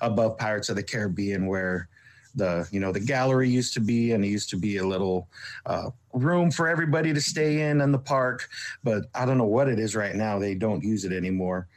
above 0.00 0.38
Pirates 0.38 0.68
of 0.68 0.76
the 0.76 0.82
Caribbean 0.82 1.46
where 1.46 1.88
the 2.34 2.66
you 2.70 2.80
know 2.80 2.92
the 2.92 3.00
gallery 3.00 3.48
used 3.48 3.74
to 3.74 3.80
be 3.80 4.12
and 4.12 4.24
it 4.24 4.28
used 4.28 4.48
to 4.50 4.56
be 4.56 4.78
a 4.78 4.86
little 4.86 5.28
uh, 5.66 5.90
room 6.14 6.50
for 6.50 6.68
everybody 6.68 7.12
to 7.12 7.20
stay 7.20 7.68
in 7.68 7.80
in 7.80 7.92
the 7.92 7.98
park 7.98 8.48
but 8.82 9.04
i 9.14 9.24
don't 9.24 9.38
know 9.38 9.44
what 9.44 9.68
it 9.68 9.78
is 9.78 9.94
right 9.94 10.14
now 10.14 10.38
they 10.38 10.54
don't 10.54 10.82
use 10.82 11.04
it 11.04 11.12
anymore 11.12 11.68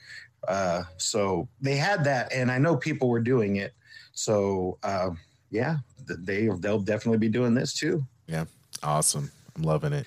uh, 0.48 0.84
so 0.98 1.48
they 1.62 1.76
had 1.76 2.04
that 2.04 2.32
and 2.34 2.52
i 2.52 2.58
know 2.58 2.76
people 2.76 3.10
were 3.10 3.20
doing 3.20 3.58
it 3.58 3.74
so 4.14 4.78
uh, 4.84 5.10
yeah 5.52 5.78
th- 6.08 6.20
they 6.24 6.48
they'll 6.60 6.80
definitely 6.80 7.18
be 7.18 7.30
doing 7.30 7.54
this 7.54 7.74
too 7.74 8.06
Yeah. 8.28 8.46
Awesome. 8.84 9.32
I'm 9.56 9.64
loving 9.64 9.94
it. 9.94 10.06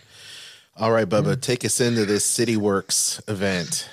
All 0.76 0.92
right, 0.92 1.08
Bubba, 1.08 1.40
take 1.40 1.64
us 1.64 1.80
into 1.80 2.04
this 2.04 2.24
City 2.24 2.56
Works 2.56 3.20
event. 3.26 3.88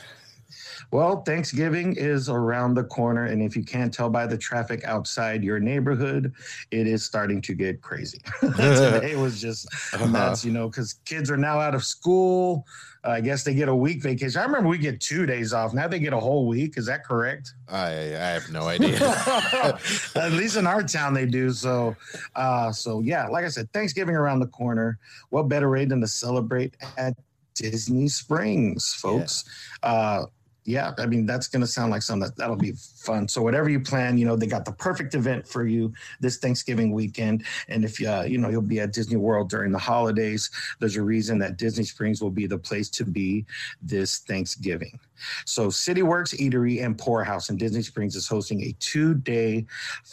Well, 0.95 1.23
Thanksgiving 1.23 1.97
is 1.97 2.29
around 2.29 2.75
the 2.75 2.85
corner, 2.85 3.25
and 3.25 3.41
if 3.41 3.53
you 3.57 3.65
can't 3.65 3.93
tell 3.93 4.09
by 4.09 4.25
the 4.27 4.37
traffic 4.37 4.85
outside 4.85 5.43
your 5.43 5.59
neighborhood, 5.59 6.31
it 6.71 6.87
is 6.87 7.03
starting 7.03 7.41
to 7.41 7.53
get 7.53 7.81
crazy. 7.81 8.21
Today 8.39 9.17
was 9.17 9.41
just 9.41 9.67
nuts, 10.07 10.45
you 10.45 10.53
know, 10.53 10.69
because 10.69 10.93
kids 11.03 11.29
are 11.29 11.35
now 11.35 11.59
out 11.59 11.75
of 11.75 11.83
school. 11.83 12.65
Uh, 13.03 13.09
I 13.09 13.19
guess 13.19 13.43
they 13.43 13.53
get 13.53 13.67
a 13.67 13.75
week 13.75 14.03
vacation. 14.03 14.39
I 14.39 14.45
remember 14.45 14.69
we 14.69 14.77
get 14.77 15.01
two 15.01 15.25
days 15.25 15.51
off. 15.51 15.73
Now 15.73 15.89
they 15.89 15.99
get 15.99 16.13
a 16.13 16.17
whole 16.17 16.47
week. 16.47 16.77
Is 16.77 16.85
that 16.85 17.03
correct? 17.03 17.51
I 17.67 17.87
I 17.87 18.29
have 18.31 18.49
no 18.49 18.69
idea. 18.69 18.97
At 20.15 20.31
least 20.31 20.55
in 20.55 20.65
our 20.65 20.81
town 20.81 21.13
they 21.13 21.25
do. 21.25 21.51
So, 21.51 21.93
uh, 22.37 22.71
so 22.71 23.01
yeah, 23.01 23.27
like 23.27 23.43
I 23.43 23.49
said, 23.49 23.69
Thanksgiving 23.73 24.15
around 24.15 24.39
the 24.39 24.47
corner. 24.47 24.97
What 25.27 25.49
better 25.49 25.69
way 25.69 25.83
than 25.83 25.99
to 25.99 26.07
celebrate 26.07 26.77
at 26.97 27.15
Disney 27.53 28.07
Springs, 28.07 28.93
folks? 28.93 29.43
Uh, 29.83 30.27
yeah, 30.65 30.93
I 30.97 31.05
mean 31.05 31.27
that's 31.27 31.47
going 31.47 31.61
to 31.61 31.67
sound 31.67 31.91
like 31.91 32.01
something 32.01 32.27
that 32.27 32.35
that'll 32.35 32.55
be 32.55 32.73
fun. 32.73 33.27
So 33.27 33.43
whatever 33.43 33.69
you 33.69 33.79
plan, 33.79 34.17
you 34.17 34.25
know 34.25 34.35
they 34.35 34.47
got 34.47 34.65
the 34.65 34.71
perfect 34.71 35.13
event 35.13 35.47
for 35.47 35.65
you 35.67 35.93
this 36.19 36.37
Thanksgiving 36.37 36.91
weekend. 36.91 37.45
And 37.69 37.85
if 37.85 38.03
uh, 38.03 38.23
you 38.27 38.39
know 38.39 38.49
you'll 38.49 38.63
be 38.63 38.79
at 38.79 38.91
Disney 38.91 39.17
World 39.17 39.49
during 39.49 39.71
the 39.71 39.79
holidays, 39.79 40.49
there's 40.79 40.95
a 40.95 41.03
reason 41.03 41.37
that 41.39 41.57
Disney 41.57 41.83
Springs 41.83 42.19
will 42.19 42.31
be 42.31 42.47
the 42.47 42.57
place 42.57 42.89
to 42.89 43.05
be 43.05 43.45
this 43.81 44.19
Thanksgiving. 44.19 44.99
So 45.45 45.67
CityWorks 45.67 46.35
Eatery 46.39 46.83
and 46.83 46.97
Pour 46.97 47.23
House 47.23 47.49
in 47.49 47.57
Disney 47.57 47.83
Springs 47.83 48.15
is 48.15 48.27
hosting 48.27 48.63
a 48.63 48.75
two-day, 48.79 49.65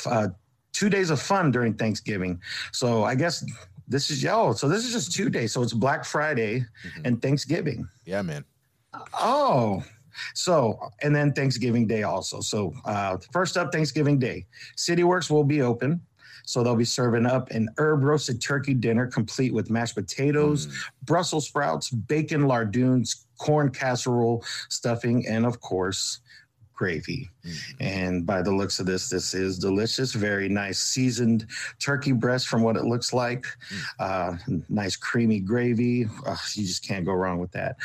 uh, 0.06 0.28
two 0.72 0.90
days 0.90 1.10
of 1.10 1.20
fun 1.20 1.50
during 1.50 1.74
Thanksgiving. 1.74 2.40
So 2.72 3.04
I 3.04 3.14
guess 3.14 3.44
this 3.88 4.10
is 4.10 4.24
oh, 4.26 4.52
so 4.52 4.68
this 4.68 4.84
is 4.84 4.92
just 4.92 5.12
two 5.12 5.30
days. 5.30 5.52
So 5.52 5.62
it's 5.62 5.72
Black 5.72 6.04
Friday 6.04 6.66
and 7.06 7.22
Thanksgiving. 7.22 7.88
yeah, 8.04 8.20
man. 8.20 8.44
Oh, 9.18 9.82
so 10.34 10.78
and 11.02 11.14
then 11.14 11.32
Thanksgiving 11.32 11.86
Day 11.86 12.02
also. 12.02 12.40
So 12.40 12.72
uh, 12.84 13.18
first 13.32 13.56
up, 13.56 13.72
Thanksgiving 13.72 14.18
Day, 14.18 14.46
CityWorks 14.76 15.30
will 15.30 15.44
be 15.44 15.62
open. 15.62 16.00
So 16.44 16.64
they'll 16.64 16.74
be 16.74 16.84
serving 16.84 17.24
up 17.24 17.50
an 17.50 17.68
herb 17.78 18.02
roasted 18.02 18.42
turkey 18.42 18.74
dinner 18.74 19.06
complete 19.06 19.54
with 19.54 19.70
mashed 19.70 19.94
potatoes, 19.94 20.66
Brussels 21.04 21.46
sprouts, 21.46 21.90
bacon 21.90 22.42
lardoons, 22.42 23.26
corn 23.38 23.70
casserole, 23.70 24.44
stuffing, 24.68 25.26
and 25.28 25.46
of 25.46 25.60
course, 25.60 26.20
gravy. 26.74 27.30
And 27.78 28.26
by 28.26 28.42
the 28.42 28.50
looks 28.50 28.80
of 28.80 28.86
this, 28.86 29.08
this 29.08 29.34
is 29.34 29.56
delicious. 29.56 30.14
Very 30.14 30.48
nice 30.48 30.80
seasoned 30.80 31.46
turkey 31.78 32.10
breast 32.10 32.48
from 32.48 32.62
what 32.62 32.76
it 32.76 32.84
looks 32.84 33.12
like. 33.12 33.46
Uh, 34.00 34.36
nice 34.68 34.96
creamy 34.96 35.38
gravy. 35.38 36.08
You 36.54 36.66
just 36.66 36.84
can't 36.84 37.04
go 37.04 37.12
wrong 37.12 37.38
with 37.38 37.52
that. 37.52 37.76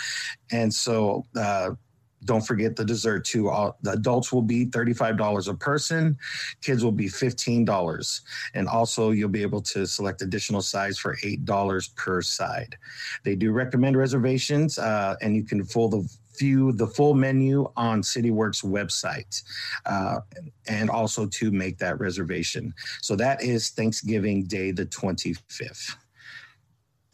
And 0.51 0.73
so, 0.73 1.25
uh, 1.35 1.71
don't 2.25 2.45
forget 2.45 2.75
the 2.75 2.85
dessert 2.85 3.25
too. 3.25 3.49
All, 3.49 3.77
the 3.81 3.91
adults 3.91 4.31
will 4.33 4.41
be 4.41 4.65
$35 4.65 5.47
a 5.47 5.53
person, 5.53 6.17
kids 6.61 6.83
will 6.83 6.91
be 6.91 7.07
$15. 7.07 8.21
And 8.53 8.67
also, 8.67 9.11
you'll 9.11 9.29
be 9.29 9.41
able 9.41 9.61
to 9.61 9.85
select 9.85 10.21
additional 10.21 10.61
sides 10.61 10.97
for 10.97 11.15
$8 11.17 11.95
per 11.95 12.21
side. 12.21 12.75
They 13.23 13.35
do 13.35 13.51
recommend 13.51 13.97
reservations, 13.97 14.77
uh, 14.79 15.15
and 15.21 15.35
you 15.35 15.43
can 15.43 15.63
full 15.63 15.89
the 15.89 16.17
view 16.37 16.71
the 16.71 16.87
full 16.87 17.15
menu 17.15 17.67
on 17.75 18.01
CityWorks 18.01 18.63
website, 18.63 19.41
uh, 19.85 20.19
and 20.67 20.89
also 20.89 21.25
to 21.25 21.51
make 21.51 21.77
that 21.79 21.99
reservation. 21.99 22.73
So 23.01 23.15
that 23.15 23.41
is 23.41 23.69
Thanksgiving 23.69 24.43
Day, 24.43 24.71
the 24.71 24.85
25th. 24.85 25.95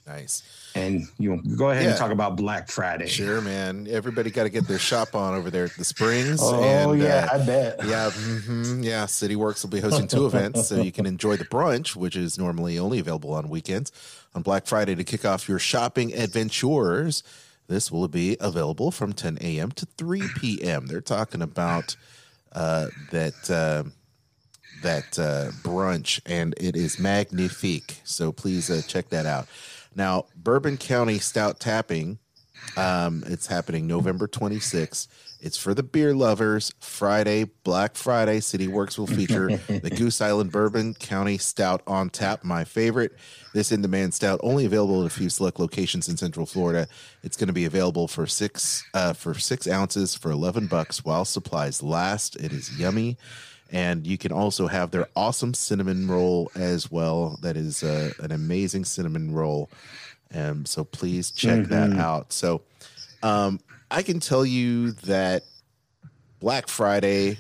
Nice. 0.05 0.43
And 0.75 1.07
you 1.19 1.41
go 1.55 1.69
ahead 1.69 1.83
Yeah. 1.83 1.89
and 1.91 1.97
talk 1.99 2.11
about 2.11 2.35
Black 2.35 2.67
Friday. 2.67 3.07
Sure, 3.07 3.41
man. 3.41 3.87
Everybody 3.89 4.31
got 4.31 4.43
to 4.43 4.49
get 4.49 4.67
their 4.67 4.79
shop 4.79 5.13
on 5.13 5.35
over 5.35 5.51
there 5.51 5.65
at 5.65 5.75
the 5.77 5.83
Springs. 5.85 6.39
Oh 6.43 6.63
and, 6.93 6.99
yeah, 7.01 7.27
uh, 7.31 7.35
I 7.35 7.45
bet. 7.45 7.85
yeah, 7.85 8.09
hmm 8.09 8.81
yeah. 8.81 9.05
City 9.05 9.35
Works 9.35 9.61
will 9.63 9.69
be 9.69 9.79
hosting 9.79 10.07
two 10.07 10.25
events, 10.25 10.67
so 10.67 10.81
you 10.81 10.91
can 10.91 11.05
enjoy 11.05 11.35
the 11.37 11.45
brunch, 11.45 11.95
which 11.95 12.15
is 12.15 12.37
normally 12.39 12.79
only 12.79 12.99
available 12.99 13.33
on 13.33 13.49
weekends, 13.49 13.91
on 14.33 14.41
Black 14.41 14.65
Friday 14.65 14.95
to 14.95 15.03
kick 15.03 15.25
off 15.25 15.47
your 15.47 15.59
shopping 15.59 16.13
adventures. 16.13 17.23
This 17.67 17.91
will 17.91 18.07
be 18.07 18.35
available 18.41 18.91
from 18.91 19.13
10 19.13 19.37
a.m. 19.41 19.71
to 19.73 19.85
3 19.97 20.23
p.m. 20.35 20.87
They're 20.87 21.01
talking 21.01 21.41
about 21.41 21.95
uh, 22.51 22.87
that 23.11 23.49
uh, 23.49 23.83
that 24.81 25.17
uh, 25.17 25.51
brunch, 25.63 26.19
and 26.25 26.53
it 26.57 26.75
is 26.75 26.99
magnifique. 26.99 28.01
So 28.03 28.31
please 28.31 28.69
uh, 28.69 28.81
check 28.87 29.09
that 29.09 29.25
out. 29.25 29.47
Now, 29.95 30.25
Bourbon 30.35 30.77
County 30.77 31.19
Stout 31.19 31.59
Tapping 31.59 32.19
um, 32.77 33.23
it's 33.27 33.47
happening 33.47 33.88
November 33.88 34.27
26th. 34.27 35.07
It's 35.41 35.57
for 35.57 35.73
the 35.73 35.83
beer 35.83 36.15
lovers. 36.15 36.73
Friday, 36.79 37.45
Black 37.63 37.95
Friday, 37.95 38.39
City 38.39 38.67
Works 38.67 38.97
will 38.97 39.07
feature 39.07 39.57
the 39.57 39.89
Goose 39.97 40.21
Island 40.21 40.51
Bourbon 40.51 40.93
County 40.93 41.38
Stout 41.38 41.81
on 41.85 42.09
tap. 42.09 42.43
My 42.43 42.63
favorite. 42.63 43.13
This 43.53 43.71
in 43.71 43.81
demand 43.81 44.13
stout 44.13 44.39
only 44.41 44.65
available 44.65 45.01
at 45.01 45.07
a 45.07 45.09
few 45.12 45.29
select 45.29 45.59
locations 45.59 46.07
in 46.07 46.17
Central 46.17 46.45
Florida. 46.45 46.88
It's 47.23 47.38
going 47.38 47.47
to 47.47 47.53
be 47.53 47.65
available 47.65 48.07
for 48.07 48.25
six 48.25 48.83
uh, 48.93 49.13
for 49.13 49.33
six 49.35 49.67
ounces 49.67 50.15
for 50.15 50.31
11 50.31 50.67
bucks 50.67 51.03
while 51.03 51.25
supplies 51.25 51.83
last. 51.83 52.35
It 52.38 52.53
is 52.53 52.79
yummy. 52.79 53.17
And 53.73 54.05
you 54.05 54.19
can 54.19 54.31
also 54.31 54.67
have 54.67 54.91
their 54.91 55.07
awesome 55.15 55.55
cinnamon 55.55 56.07
roll 56.07 56.51
as 56.55 56.91
well. 56.91 57.39
That 57.41 57.57
is 57.57 57.83
uh, 57.83 58.11
an 58.19 58.31
amazing 58.31 58.85
cinnamon 58.85 59.33
roll. 59.33 59.69
Um, 60.33 60.65
so 60.65 60.83
please 60.83 61.31
check 61.31 61.65
that 61.65 61.93
out. 61.93 62.31
So 62.31 62.61
um, 63.23 63.59
I 63.89 64.03
can 64.03 64.19
tell 64.19 64.45
you 64.45 64.91
that 64.91 65.43
Black 66.39 66.67
Friday 66.67 67.39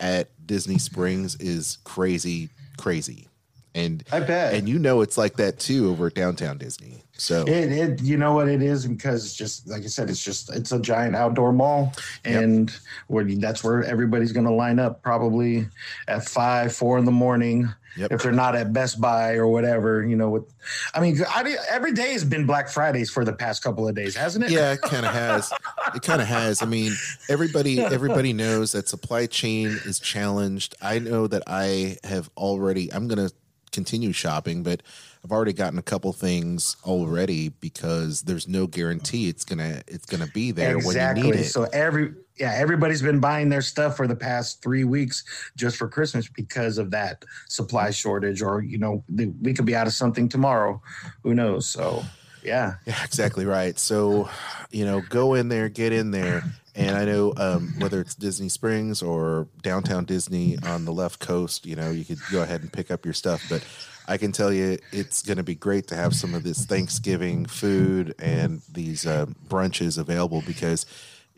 at 0.00 0.28
Disney 0.46 0.78
Springs 0.78 1.36
is 1.36 1.78
crazy, 1.84 2.48
crazy. 2.78 3.28
And 3.74 4.04
I 4.10 4.20
bet. 4.20 4.54
and 4.54 4.68
you 4.68 4.78
know 4.78 5.02
it's 5.02 5.18
like 5.18 5.36
that 5.36 5.58
too 5.58 5.90
over 5.90 6.06
at 6.06 6.14
downtown 6.14 6.58
Disney. 6.58 7.03
So 7.16 7.44
It, 7.46 7.72
it, 7.72 8.02
you 8.02 8.16
know 8.16 8.34
what 8.34 8.48
it 8.48 8.60
is 8.60 8.86
because 8.86 9.24
it's 9.24 9.34
just 9.34 9.68
like 9.68 9.82
I 9.84 9.86
said, 9.86 10.10
it's 10.10 10.22
just 10.22 10.52
it's 10.52 10.72
a 10.72 10.80
giant 10.80 11.14
outdoor 11.14 11.52
mall, 11.52 11.92
and 12.24 12.74
where 13.06 13.24
that's 13.24 13.62
where 13.62 13.84
everybody's 13.84 14.32
going 14.32 14.46
to 14.46 14.52
line 14.52 14.80
up 14.80 15.02
probably 15.02 15.68
at 16.08 16.28
five, 16.28 16.74
four 16.74 16.98
in 16.98 17.04
the 17.04 17.12
morning. 17.12 17.72
Yep. 17.96 18.10
If 18.10 18.22
they're 18.24 18.32
not 18.32 18.56
at 18.56 18.72
Best 18.72 19.00
Buy 19.00 19.34
or 19.34 19.46
whatever, 19.46 20.04
you 20.04 20.16
know. 20.16 20.28
With, 20.28 20.52
I 20.92 21.00
mean, 21.00 21.16
I, 21.28 21.56
every 21.70 21.92
day 21.92 22.12
has 22.12 22.24
been 22.24 22.44
Black 22.44 22.68
Fridays 22.68 23.08
for 23.08 23.24
the 23.24 23.32
past 23.32 23.62
couple 23.62 23.86
of 23.86 23.94
days, 23.94 24.16
hasn't 24.16 24.46
it? 24.46 24.50
yeah, 24.50 24.72
it 24.72 24.80
kind 24.82 25.06
of 25.06 25.12
has. 25.12 25.52
It 25.94 26.02
kind 26.02 26.20
of 26.20 26.26
has. 26.26 26.60
I 26.60 26.66
mean, 26.66 26.92
everybody 27.28 27.80
everybody 27.80 28.32
knows 28.32 28.72
that 28.72 28.88
supply 28.88 29.26
chain 29.26 29.68
is 29.84 30.00
challenged. 30.00 30.74
I 30.82 30.98
know 30.98 31.28
that 31.28 31.44
I 31.46 31.98
have 32.02 32.28
already. 32.36 32.92
I'm 32.92 33.06
going 33.06 33.28
to 33.28 33.32
continue 33.70 34.10
shopping, 34.10 34.64
but 34.64 34.82
I've 35.24 35.32
already 35.32 35.54
gotten 35.54 35.78
a 35.78 35.82
couple 35.82 36.12
things 36.12 36.76
already 36.84 37.48
because 37.48 38.22
there's 38.22 38.46
no 38.46 38.66
guarantee 38.66 39.28
it's 39.28 39.44
gonna 39.44 39.82
it's 39.86 40.04
gonna 40.04 40.26
be 40.26 40.50
there 40.50 40.76
exactly. 40.76 41.22
when 41.22 41.32
you 41.32 41.34
need 41.34 41.40
it. 41.46 41.48
So 41.48 41.64
every 41.72 42.12
yeah, 42.36 42.52
everybody's 42.54 43.00
been 43.00 43.20
buying 43.20 43.48
their 43.48 43.62
stuff 43.62 43.96
for 43.96 44.06
the 44.06 44.16
past 44.16 44.62
three 44.62 44.84
weeks 44.84 45.24
just 45.56 45.76
for 45.76 45.88
Christmas 45.88 46.28
because 46.28 46.78
of 46.78 46.90
that 46.90 47.24
supply 47.48 47.90
shortage, 47.90 48.42
or 48.42 48.62
you 48.62 48.76
know, 48.76 49.02
the, 49.08 49.32
we 49.40 49.54
could 49.54 49.64
be 49.64 49.74
out 49.74 49.86
of 49.86 49.94
something 49.94 50.28
tomorrow. 50.28 50.82
Who 51.22 51.34
knows? 51.34 51.66
So 51.66 52.02
yeah, 52.44 52.74
Yeah, 52.84 53.02
exactly 53.02 53.46
right. 53.46 53.78
So, 53.78 54.28
you 54.70 54.84
know, 54.84 55.00
go 55.08 55.34
in 55.34 55.48
there, 55.48 55.70
get 55.70 55.92
in 55.92 56.10
there. 56.10 56.44
And 56.76 56.96
I 56.96 57.04
know 57.04 57.32
um, 57.36 57.74
whether 57.78 58.00
it's 58.00 58.14
Disney 58.14 58.48
Springs 58.48 59.00
or 59.00 59.46
downtown 59.62 60.04
Disney 60.04 60.58
on 60.64 60.84
the 60.84 60.92
left 60.92 61.20
coast, 61.20 61.66
you 61.66 61.76
know, 61.76 61.90
you 61.90 62.04
could 62.04 62.18
go 62.32 62.42
ahead 62.42 62.62
and 62.62 62.72
pick 62.72 62.90
up 62.90 63.04
your 63.04 63.14
stuff. 63.14 63.44
But 63.48 63.64
I 64.08 64.16
can 64.18 64.32
tell 64.32 64.52
you 64.52 64.78
it's 64.92 65.22
going 65.22 65.36
to 65.36 65.44
be 65.44 65.54
great 65.54 65.86
to 65.88 65.94
have 65.96 66.14
some 66.14 66.34
of 66.34 66.42
this 66.42 66.66
Thanksgiving 66.66 67.46
food 67.46 68.14
and 68.18 68.60
these 68.72 69.06
uh, 69.06 69.26
brunches 69.48 69.98
available 69.98 70.42
because, 70.44 70.84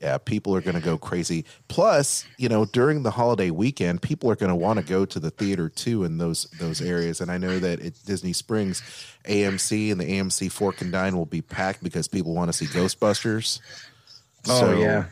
yeah, 0.00 0.16
people 0.16 0.56
are 0.56 0.62
going 0.62 0.74
to 0.74 0.80
go 0.80 0.96
crazy. 0.96 1.44
Plus, 1.68 2.24
you 2.38 2.48
know, 2.48 2.64
during 2.64 3.02
the 3.02 3.10
holiday 3.10 3.50
weekend, 3.50 4.00
people 4.00 4.30
are 4.30 4.36
going 4.36 4.48
to 4.48 4.56
want 4.56 4.78
to 4.78 4.84
go 4.84 5.04
to 5.04 5.20
the 5.20 5.30
theater 5.30 5.68
too 5.68 6.04
in 6.04 6.16
those 6.16 6.44
those 6.58 6.80
areas. 6.80 7.20
And 7.20 7.30
I 7.30 7.36
know 7.36 7.58
that 7.58 7.80
at 7.80 7.92
Disney 8.06 8.32
Springs, 8.32 8.82
AMC 9.24 9.92
and 9.92 10.00
the 10.00 10.06
AMC 10.06 10.50
Fork 10.50 10.80
and 10.80 10.90
Dine 10.90 11.14
will 11.14 11.26
be 11.26 11.42
packed 11.42 11.82
because 11.82 12.08
people 12.08 12.34
want 12.34 12.48
to 12.50 12.52
see 12.54 12.66
Ghostbusters. 12.66 13.60
Oh 14.48 14.60
So 14.60 14.78
yeah, 14.78 15.06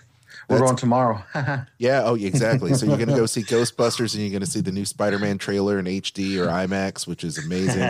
we're 0.49 0.57
that's- 0.57 0.61
going 0.71 0.77
tomorrow. 0.77 1.23
Yeah, 1.79 2.03
oh, 2.05 2.15
exactly. 2.15 2.73
So 2.75 2.87
you're 2.87 2.97
going 2.97 3.09
to 3.11 3.15
go 3.17 3.27
see 3.27 3.43
Ghostbusters, 3.43 4.15
and 4.15 4.23
you're 4.23 4.31
going 4.31 4.41
to 4.45 4.51
see 4.51 4.61
the 4.61 4.73
new 4.73 4.85
Spider-Man 4.87 5.37
trailer 5.39 5.79
in 5.79 5.85
HD 5.85 6.39
or 6.39 6.47
IMAX, 6.47 7.07
which 7.07 7.25
is 7.25 7.37
amazing. 7.45 7.83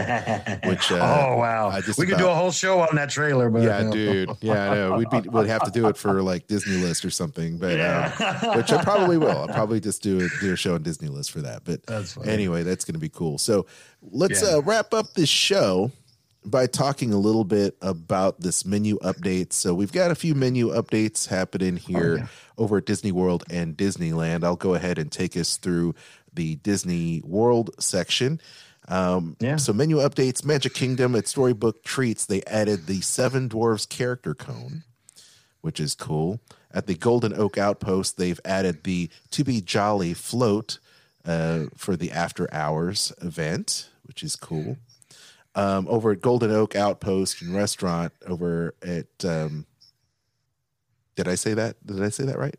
Which 0.68 0.90
uh, 0.90 0.96
oh 0.96 1.36
wow, 1.36 1.72
we 1.96 2.06
could 2.06 2.18
do 2.18 2.28
a 2.28 2.34
whole 2.34 2.50
show 2.50 2.80
on 2.80 2.96
that 2.96 3.10
trailer, 3.10 3.50
but 3.50 3.62
yeah, 3.62 3.88
dude. 3.90 4.30
Yeah, 4.40 4.70
I 4.70 4.74
know. 4.74 4.96
We'd 4.96 5.10
be 5.10 5.20
we'd 5.28 5.46
have 5.48 5.62
to 5.64 5.70
do 5.70 5.86
it 5.88 5.96
for 5.96 6.22
like 6.22 6.46
Disney 6.48 6.76
List 6.78 7.04
or 7.04 7.10
something, 7.10 7.58
but 7.58 7.80
um, 7.80 8.56
which 8.56 8.72
I 8.72 8.82
probably 8.82 9.18
will. 9.18 9.30
I'll 9.38 9.48
probably 9.54 9.80
just 9.80 10.02
do 10.02 10.24
a, 10.24 10.28
do 10.40 10.52
a 10.52 10.56
show 10.56 10.74
on 10.74 10.82
Disney 10.82 11.08
List 11.08 11.30
for 11.30 11.40
that. 11.42 11.62
But 11.64 11.84
That's 11.86 12.16
anyway, 12.18 12.62
that's 12.64 12.84
going 12.84 12.94
to 12.94 13.00
be 13.00 13.08
cool. 13.10 13.38
So 13.38 13.66
let's 14.10 14.42
Yeah. 14.42 14.56
uh, 14.56 14.62
wrap 14.62 14.92
up 14.94 15.14
this 15.14 15.28
show 15.28 15.92
by 16.44 16.66
talking 16.66 17.12
a 17.12 17.18
little 17.18 17.44
bit 17.44 17.76
about 17.80 18.40
this 18.40 18.64
menu 18.64 18.98
update. 18.98 19.52
So 19.52 19.74
we've 19.74 19.92
got 19.92 20.10
a 20.10 20.14
few 20.14 20.34
menu 20.34 20.68
updates 20.68 21.28
happening 21.28 21.76
here 21.76 22.18
yeah. 22.18 22.26
over 22.58 22.78
at 22.78 22.86
Disney 22.86 23.12
World 23.12 23.44
and 23.50 23.76
Disneyland. 23.76 24.44
I'll 24.44 24.56
go 24.56 24.74
ahead 24.74 24.98
and 24.98 25.10
take 25.10 25.36
us 25.36 25.56
through 25.56 25.94
the 26.32 26.56
Disney 26.56 27.22
World 27.24 27.70
section. 27.78 28.40
Um, 28.88 29.36
Yeah. 29.40 29.56
So 29.56 29.72
menu 29.72 29.96
updates, 29.96 30.44
Magic 30.44 30.74
Kingdom 30.74 31.16
at 31.16 31.26
Storybook 31.26 31.82
Treats, 31.84 32.26
they 32.26 32.42
added 32.42 32.86
the 32.86 33.00
Seven 33.00 33.48
Dwarves 33.48 33.88
character 33.88 34.34
cone, 34.34 34.84
which 35.62 35.80
is 35.80 35.94
cool. 35.94 36.40
At 36.70 36.86
the 36.86 36.94
Golden 36.94 37.32
Oak 37.34 37.56
Outpost, 37.56 38.18
they've 38.18 38.40
added 38.44 38.84
the 38.84 39.08
To 39.30 39.44
Be 39.44 39.60
Jolly 39.60 40.12
float 40.12 40.80
uh, 41.24 41.66
for 41.76 41.96
the 41.96 42.10
after 42.10 42.52
hours 42.52 43.12
event, 43.22 43.88
which 44.02 44.22
is 44.22 44.36
cool. 44.36 44.76
Um, 45.56 45.86
over 45.88 46.10
at 46.10 46.20
Golden 46.20 46.50
Oak 46.50 46.74
Outpost 46.74 47.40
and 47.42 47.54
Restaurant, 47.54 48.12
over 48.26 48.74
at 48.82 49.06
um, 49.24 49.66
did 51.14 51.28
I 51.28 51.36
say 51.36 51.54
that? 51.54 51.76
Did 51.86 52.02
I 52.02 52.08
say 52.08 52.24
that 52.24 52.38
right? 52.38 52.56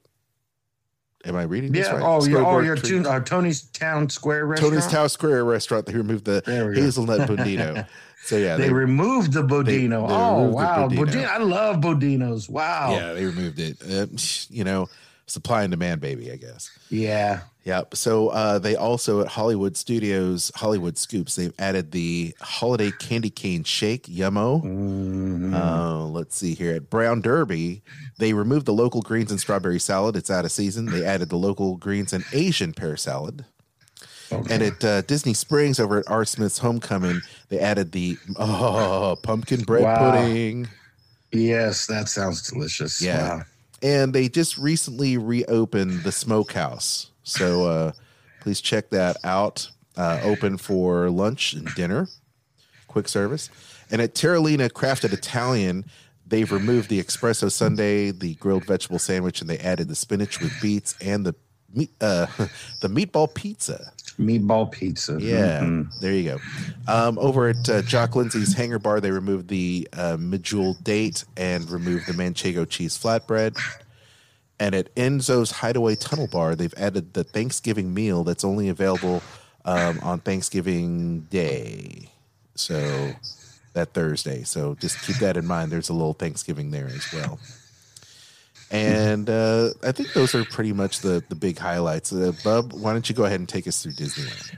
Am 1.25 1.35
I 1.35 1.43
reading 1.43 1.71
this 1.71 1.87
right? 1.91 1.95
Oh, 2.01 2.05
yeah. 2.05 2.05
Oh, 2.07 2.19
Storybook 2.21 2.63
your 2.65 2.75
Treat- 2.77 2.89
tune, 2.89 3.05
uh, 3.07 3.19
Tony's 3.19 3.63
Town 3.63 4.09
Square 4.09 4.45
restaurant. 4.45 4.73
Tony's 4.75 4.87
Town 4.87 5.09
Square 5.09 5.43
restaurant. 5.45 5.87
They 5.87 5.95
removed 5.95 6.23
the 6.25 6.41
There 6.45 6.69
we 6.69 6.75
go. 6.75 6.81
hazelnut 6.83 7.21
bodino. 7.29 7.85
So 8.23 8.37
yeah, 8.37 8.55
They, 8.57 8.71
removed 8.71 9.33
the 9.33 9.43
Bodino. 9.43 10.07
they 10.07 10.13
oh 10.15 10.49
wow, 10.49 10.87
Bodino. 10.87 10.97
Bodino. 11.05 11.25
I 11.27 11.37
love 11.39 11.77
Bodinos. 11.77 12.49
Wow. 12.49 12.91
yeah 12.91 13.13
they 13.13 13.25
removed 13.25 13.59
it. 13.59 13.77
Uh, 13.83 14.07
you 14.49 14.63
know, 14.63 14.87
supply 15.27 15.63
and 15.63 15.71
demand, 15.71 16.01
baby. 16.01 16.31
I 16.31 16.35
guess. 16.37 16.69
Yeah. 16.89 17.41
Yep. 17.63 17.95
So 17.95 18.29
uh, 18.29 18.59
they 18.59 18.75
also 18.75 19.21
at 19.21 19.27
Hollywood 19.27 19.75
Studios, 19.75 20.51
Hollywood 20.55 20.99
Scoops, 20.99 21.35
they've 21.35 21.53
added 21.57 21.91
the 21.91 22.35
holiday 22.39 22.91
candy 22.99 23.31
cane 23.31 23.63
shake, 23.63 24.03
yummo. 24.03 24.61
Uh, 25.51 26.05
let's 26.05 26.35
see 26.35 26.53
here 26.53 26.75
at 26.75 26.91
Brown 26.91 27.21
Derby, 27.21 27.81
they 28.19 28.33
removed 28.33 28.67
the 28.67 28.73
local 28.73 29.01
greens 29.01 29.31
and 29.31 29.39
strawberry 29.39 29.79
salad. 29.79 30.15
It's 30.15 30.29
out 30.29 30.45
of 30.45 30.51
season. 30.51 30.85
They 30.85 31.03
added 31.03 31.29
the 31.29 31.37
local 31.37 31.75
greens 31.77 32.13
and 32.13 32.23
Asian 32.33 32.71
pear 32.71 32.97
salad. 32.97 33.45
And 34.31 34.61
at 34.61 34.83
uh, 34.83 35.01
Disney 35.01 35.33
Springs 35.33 35.79
over 35.79 35.97
at 35.99 36.09
Art 36.09 36.27
Smith's 36.27 36.59
Homecoming, 36.59 37.21
they 37.49 37.59
added 37.59 37.91
the 37.93 38.17
oh, 38.37 39.17
pumpkin 39.23 39.61
bread 39.63 39.83
Wow. 39.83 40.11
pudding. 40.11 40.67
Yes, 41.31 41.87
that 41.87 42.09
sounds 42.09 42.47
delicious. 42.47 43.01
Yeah. 43.01 43.37
Wow. 43.37 43.43
And 43.81 44.13
they 44.13 44.29
just 44.29 44.57
recently 44.57 45.17
reopened 45.17 46.03
the 46.03 46.11
smokehouse. 46.11 47.11
So 47.23 47.67
uh, 47.67 47.91
please 48.41 48.61
check 48.61 48.89
that 48.89 49.17
out. 49.23 49.69
Uh, 49.97 50.19
open 50.23 50.57
for 50.57 51.09
lunch 51.09 51.53
and 51.53 51.73
dinner, 51.73 52.07
quick 52.87 53.07
service. 53.07 53.49
And 53.89 54.01
at 54.01 54.13
Terralina 54.13 54.69
Crafted 54.69 55.13
Italian, 55.13 55.85
they've 56.27 56.51
removed 56.51 56.89
the 56.89 57.01
espresso 57.01 57.51
sundae, 57.51 58.11
the 58.11 58.35
grilled 58.35 58.65
vegetable 58.65 58.99
sandwich, 58.99 59.39
and 59.39 59.49
they 59.49 59.57
added 59.59 59.87
the 59.87 59.95
spinach 59.95 60.41
with 60.41 60.51
beets 60.61 60.95
and 60.99 61.25
the 61.25 61.35
meat, 61.75 61.91
uh, 62.01 62.25
the 62.81 62.87
meatball 62.87 63.33
pizza. 63.33 63.91
Meatball 64.19 64.71
pizza. 64.71 65.17
Yeah, 65.19 65.59
Mhm. 65.61 65.99
there 65.99 66.13
you 66.13 66.23
go. 66.23 66.39
Um, 66.87 67.17
over 67.19 67.49
at 67.49 67.67
uh, 67.69 67.81
Jock 67.81 68.15
Lindsay's 68.15 68.53
Hangar 68.53 68.79
Bar, 68.79 69.01
they 69.01 69.11
removed 69.11 69.47
the 69.49 69.87
uh, 69.93 70.17
medjool 70.17 70.81
date 70.83 71.25
and 71.35 71.69
removed 71.69 72.07
the 72.07 72.13
manchego 72.13 72.67
cheese 72.67 72.97
flatbread. 72.97 73.57
And 74.57 74.73
at 74.73 74.93
Enzo's 74.95 75.51
Hideaway 75.51 75.95
Tunnel 75.95 76.27
Bar, 76.27 76.55
they've 76.55 76.73
added 76.77 77.13
the 77.13 77.25
Thanksgiving 77.25 77.93
meal 77.93 78.23
that's 78.23 78.45
only 78.45 78.69
available 78.69 79.21
um, 79.65 79.99
on 80.01 80.19
Thanksgiving 80.19 81.21
Day. 81.29 82.09
So 82.55 83.11
that 83.73 83.93
Thursday. 83.93 84.43
So 84.43 84.75
just 84.75 85.01
keep 85.01 85.17
that 85.17 85.35
in 85.35 85.45
mind. 85.45 85.71
There's 85.73 85.89
a 85.89 85.93
little 85.93 86.13
Thanksgiving 86.13 86.71
there 86.71 86.87
as 86.87 87.05
well. 87.11 87.37
And 88.71 89.29
uh, 89.29 89.69
I 89.83 89.91
think 89.91 90.13
those 90.13 90.33
are 90.33 90.43
pretty 90.45 90.73
much 90.73 90.99
the 90.99 91.23
the 91.29 91.35
big 91.35 91.57
highlights. 91.57 92.11
Uh, 92.11 92.31
Bub, 92.43 92.73
why 92.73 92.93
don't 92.93 93.07
you 93.07 93.15
go 93.15 93.25
ahead 93.25 93.39
and 93.39 93.47
take 93.47 93.67
us 93.67 93.81
through 93.81 93.93
Disneyland? 93.93 94.55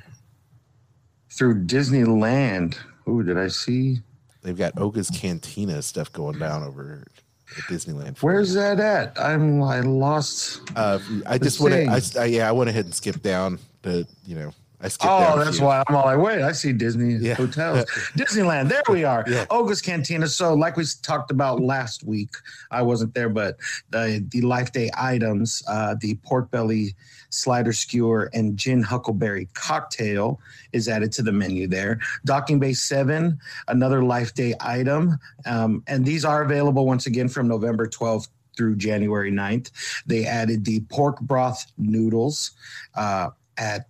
Through 1.32 1.66
Disneyland. 1.66 2.78
Ooh, 3.08 3.22
did 3.22 3.38
I 3.38 3.48
see? 3.48 3.98
They've 4.42 4.58
got 4.58 4.80
Oga's 4.80 5.10
Cantina 5.10 5.82
stuff 5.82 6.12
going 6.14 6.40
down 6.40 6.64
over 6.64 7.04
at 7.50 7.64
Disneyland. 7.64 8.18
Where's 8.22 8.54
that 8.54 8.80
at? 8.80 9.20
I'm 9.20 9.62
I 9.62 9.82
lost. 9.82 10.62
Uh, 10.76 11.00
I 11.26 11.38
just 11.38 11.60
went. 11.60 11.90
I. 11.90 12.02
I 12.20 12.26
yeah, 12.26 12.48
I 12.48 12.52
went 12.52 12.70
ahead 12.70 12.86
and 12.86 12.96
skipped 12.96 13.24
down 13.24 13.60
the. 13.82 14.08
You 14.26 14.36
know, 14.36 14.54
I 14.80 14.90
skipped. 14.90 15.12
Oh, 15.12 15.44
that's 15.44 15.60
why 15.60 15.84
I'm 15.88 15.96
all 15.96 16.06
like, 16.06 16.20
wait, 16.20 16.42
I 16.42 16.52
see 16.52 16.72
Disney 16.72 17.16
Yeah. 17.16 17.34
hotels. 17.34 17.86
Disneyland, 18.16 18.70
there 18.70 18.84
we 18.90 19.04
are. 19.04 19.24
Yeah. 19.28 19.46
Oga's 19.50 19.82
Cantina. 19.82 20.28
So, 20.28 20.54
like 20.54 20.78
we 20.78 20.86
talked 21.02 21.32
about 21.32 21.60
last 21.60 22.04
week, 22.04 22.36
I 22.70 22.84
wasn't 22.84 23.14
there, 23.16 23.30
but 23.30 23.58
the 23.90 24.24
the 24.30 24.42
Life 24.42 24.72
Day 24.72 24.92
items, 24.96 25.64
uh, 25.68 25.96
the 26.00 26.16
pork 26.24 26.52
belly 26.52 26.96
slider 27.30 27.74
skewer 27.74 28.30
and 28.34 28.56
gin 28.56 28.82
huckleberry 28.84 29.50
cocktail 29.54 30.40
is 30.74 30.88
added 30.88 31.12
to 31.14 31.22
the 31.24 31.32
menu 31.32 31.68
there. 31.68 32.00
Docking 32.26 32.60
Bay 32.60 32.74
7, 32.74 33.38
another 33.68 34.04
Life 34.04 34.34
Day 34.34 34.54
item. 34.62 35.18
Um, 35.46 35.84
and 35.88 36.06
these 36.06 36.24
are 36.24 36.44
available 36.44 36.86
once 36.86 37.06
again 37.06 37.28
from 37.28 37.48
November 37.48 37.88
12th 37.88 38.28
through 38.56 38.76
January 38.78 39.32
9th. 39.32 39.72
They 40.06 40.26
added 40.26 40.64
the 40.66 40.80
pork 40.90 41.20
broth 41.20 41.66
noodles 41.78 42.52
uh, 42.96 43.30
at 43.58 43.88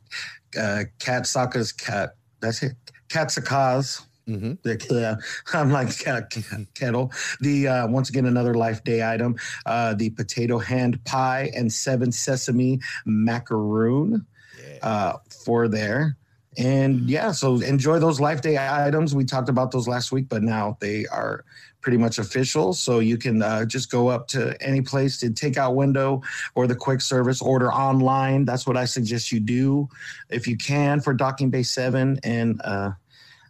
uh, 0.58 0.84
Kat 1.00 1.26
Saka's 1.28 1.72
cat. 1.72 2.16
That's 2.42 2.64
it. 2.64 2.74
Kat 3.10 3.32
Saka's. 3.32 4.02
Mhm. 4.28 4.62
The, 4.64 5.08
uh, 5.10 5.16
I'm 5.58 5.72
like 5.72 5.98
cat, 5.98 6.34
kettle. 6.76 7.12
The 7.40 7.68
uh, 7.68 7.88
once 7.88 8.10
again 8.10 8.26
another 8.26 8.54
Life 8.56 8.84
Day 8.84 9.02
item. 9.10 9.38
Uh, 9.66 9.94
the 9.94 10.10
potato 10.10 10.58
hand 10.60 11.04
pie 11.06 11.50
and 11.56 11.72
seven 11.72 12.12
sesame 12.12 12.80
macaroon 13.06 14.26
Yeah. 14.62 14.80
uh, 14.88 15.18
for 15.46 15.68
there. 15.70 16.18
And 16.58 17.08
yeah, 17.10 17.32
so 17.32 17.62
enjoy 17.62 18.00
those 18.00 18.20
Life 18.20 18.42
Day 18.42 18.58
items. 18.58 19.14
We 19.16 19.24
talked 19.26 19.48
about 19.48 19.72
those 19.72 19.88
last 19.88 20.12
week, 20.12 20.28
but 20.28 20.42
now 20.44 20.76
they 20.82 21.06
are 21.08 21.46
pretty 21.88 21.98
much 21.98 22.20
official. 22.20 22.74
So 22.74 23.00
you 23.00 23.16
can 23.16 23.42
uh, 23.42 23.64
just 23.64 23.90
go 23.90 24.10
up 24.10 24.28
to 24.28 24.62
any 24.62 24.82
place 24.82 25.18
to 25.20 25.30
takeout 25.30 25.74
window 25.74 26.22
or 26.54 26.68
the 26.68 26.76
quick 26.76 27.00
service 27.00 27.42
order 27.42 27.72
online. 27.72 28.44
That's 28.44 28.68
what 28.68 28.76
I 28.76 28.84
suggest 28.84 29.32
you 29.32 29.40
do 29.40 29.88
if 30.30 30.50
you 30.50 30.58
can 30.58 31.00
for 31.00 31.14
Docking 31.14 31.50
Bay 31.50 31.64
7 31.64 32.20
and 32.26 32.62
uh, 32.66 32.92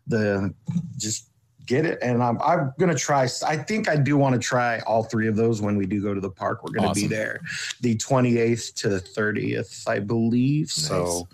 the 0.06 0.54
just 0.98 1.32
get 1.66 1.88
it. 1.88 1.98
And 2.04 2.22
I'm, 2.22 2.40
I'm 2.40 2.74
going 2.78 2.92
to 2.92 3.00
try, 3.00 3.28
I 3.44 3.58
think 3.58 3.90
I 3.90 3.96
do 3.96 4.18
want 4.18 4.36
to 4.36 4.40
try 4.40 4.82
all 4.82 5.02
three 5.02 5.28
of 5.28 5.36
those 5.36 5.60
when 5.60 5.76
we 5.76 5.88
do 5.88 6.00
go 6.00 6.14
to 6.14 6.22
the 6.22 6.30
park. 6.30 6.64
We're 6.64 6.80
going 6.80 6.94
to 6.94 6.94
be 6.94 7.08
there 7.08 7.42
the 7.82 7.96
28th 7.98 8.76
to 8.76 8.90
the 8.90 9.00
30th, 9.00 9.88
I 9.88 9.98
believe. 9.98 10.70
So, 10.70 11.28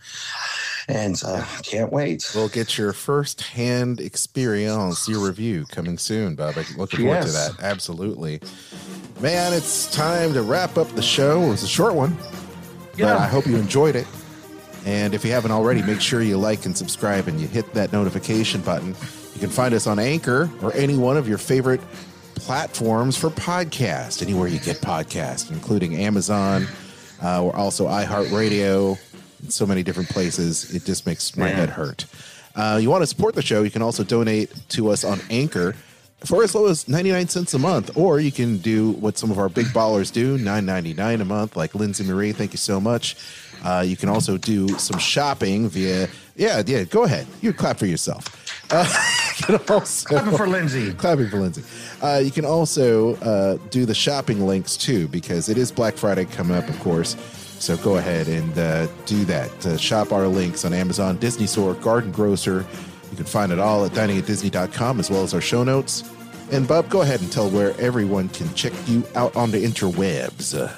and 0.88 1.22
uh, 1.26 1.46
can't 1.64 1.92
wait. 1.92 2.30
We'll 2.36 2.50
get 2.50 2.78
your 2.78 2.94
first 2.94 3.42
hand 3.42 4.00
experience, 4.00 5.08
your 5.08 5.26
review 5.26 5.66
coming 5.70 5.98
soon, 5.98 6.36
Bob. 6.36 6.56
I'm 6.58 6.66
looking 6.78 7.06
forward 7.06 7.24
to 7.24 7.32
that. 7.32 7.56
Absolutely. 7.62 8.42
Man, 9.22 9.54
it's 9.54 9.92
time 9.94 10.34
to 10.34 10.42
wrap 10.42 10.78
up 10.78 10.90
the 10.90 11.02
show. 11.02 11.42
It 11.44 11.50
was 11.50 11.64
a 11.64 11.68
short 11.68 11.96
one, 11.96 12.18
but 12.98 13.18
I 13.18 13.28
hope 13.28 13.46
you 13.46 13.56
enjoyed 13.58 13.96
it. 13.96 14.08
And 14.86 15.14
if 15.14 15.24
you 15.24 15.32
haven't 15.32 15.52
already, 15.52 15.82
make 15.82 16.02
sure 16.02 16.22
you 16.22 16.38
like 16.38 16.66
and 16.66 16.78
subscribe 16.78 17.28
and 17.28 17.40
you 17.40 17.48
hit 17.48 17.74
that 17.74 17.94
notification 17.94 18.62
button. 18.62 18.96
You 19.34 19.40
can 19.40 19.50
find 19.50 19.74
us 19.74 19.88
on 19.88 19.98
Anchor 19.98 20.50
or 20.62 20.74
any 20.74 20.98
one 20.98 21.16
of 21.16 21.28
your 21.28 21.38
favorite 21.38 21.80
platforms 22.36 23.16
for 23.16 23.30
podcast, 23.30 24.22
anywhere 24.22 24.48
you 24.50 24.60
get 24.60 24.78
podcasts, 24.78 25.50
including 25.52 25.96
Amazon 25.96 26.68
uh, 27.24 27.42
or 27.42 27.56
also 27.56 27.88
iHeartRadio, 27.88 28.98
and 29.44 29.54
so 29.54 29.66
many 29.66 29.84
different 29.84 30.10
places. 30.10 30.74
It 30.74 30.86
just 30.86 31.06
makes 31.06 31.36
my 31.38 31.50
Yeah. 31.50 31.56
head 31.56 31.70
hurt. 31.70 32.06
Uh, 32.56 32.80
you 32.82 32.90
want 32.90 33.02
to 33.02 33.08
support 33.08 33.36
the 33.36 33.42
show, 33.42 33.64
you 33.64 33.72
can 33.72 33.82
also 33.82 34.04
donate 34.04 34.52
to 34.70 34.90
us 34.90 35.04
on 35.04 35.20
Anchor 35.30 35.76
for 36.26 36.44
as 36.44 36.56
low 36.56 36.68
as 36.68 36.88
99 36.88 37.28
cents 37.28 37.54
a 37.54 37.60
month, 37.60 37.92
or 37.96 38.20
you 38.20 38.32
can 38.32 38.58
do 38.58 38.92
what 38.92 39.18
some 39.18 39.30
of 39.32 39.38
our 39.38 39.50
big 39.50 39.66
ballers 39.68 40.12
do, 40.12 40.38
9.99 40.38 41.20
a 41.22 41.26
month, 41.26 41.58
like 41.58 41.76
Lindsay 41.76 42.04
Marie. 42.04 42.32
Thank 42.32 42.54
you 42.54 42.58
so 42.58 42.80
much. 42.80 43.18
Uh, 43.64 43.84
you 43.86 43.98
can 43.98 44.08
also 44.10 44.38
do 44.38 44.68
some 44.78 45.00
shopping 45.00 45.68
via, 45.70 46.08
yeah, 46.36 46.62
yeah, 46.66 46.84
go 46.84 47.04
ahead. 47.04 47.26
You 47.42 47.54
clap 47.54 47.78
for 47.78 47.86
yourself. 47.88 48.26
Uh, 48.72 48.86
you 49.50 49.60
also, 49.70 50.08
Clapping 50.08 50.38
for 50.38 50.48
Lindsay. 50.48 50.94
Clapping 50.94 51.30
for 51.30 51.40
Lindsay. 51.40 51.64
Uh, 52.02 52.22
you 52.24 52.32
can 52.32 52.46
also 52.46 53.16
uh, 53.16 53.58
do 53.70 53.86
the 53.86 53.94
shopping 53.96 54.46
links 54.46 54.78
too, 54.78 55.08
because 55.10 55.50
it 55.50 55.58
is 55.58 55.72
Black 55.72 55.96
Friday 55.96 56.26
coming 56.26 56.56
up, 56.56 56.68
of 56.70 56.80
course. 56.80 57.16
So 57.64 57.78
go 57.78 57.96
ahead 57.96 58.28
and 58.28 58.58
uh, 58.58 58.88
do 59.06 59.24
that. 59.24 59.66
Uh, 59.66 59.78
shop 59.78 60.12
our 60.12 60.28
links 60.28 60.66
on 60.66 60.74
Amazon, 60.74 61.16
Disney 61.16 61.48
Store, 61.48 61.76
Garden 61.76 62.12
Grocer. 62.12 62.66
You 63.10 63.16
can 63.16 63.26
find 63.26 63.54
it 63.54 63.60
all 63.60 63.86
at 63.86 63.94
diningatdisney.com 63.94 65.00
as 65.00 65.10
well 65.10 65.24
as 65.24 65.34
our 65.34 65.40
show 65.40 65.64
notes. 65.64 66.04
And 66.52 66.68
Bob, 66.68 66.90
go 66.90 67.04
ahead 67.04 67.22
and 67.22 67.32
tell 67.32 67.50
where 67.50 67.74
everyone 67.80 68.28
can 68.28 68.54
check 68.54 68.74
you 68.86 69.02
out 69.16 69.34
on 69.38 69.50
the 69.52 69.64
interwebs. 69.64 70.78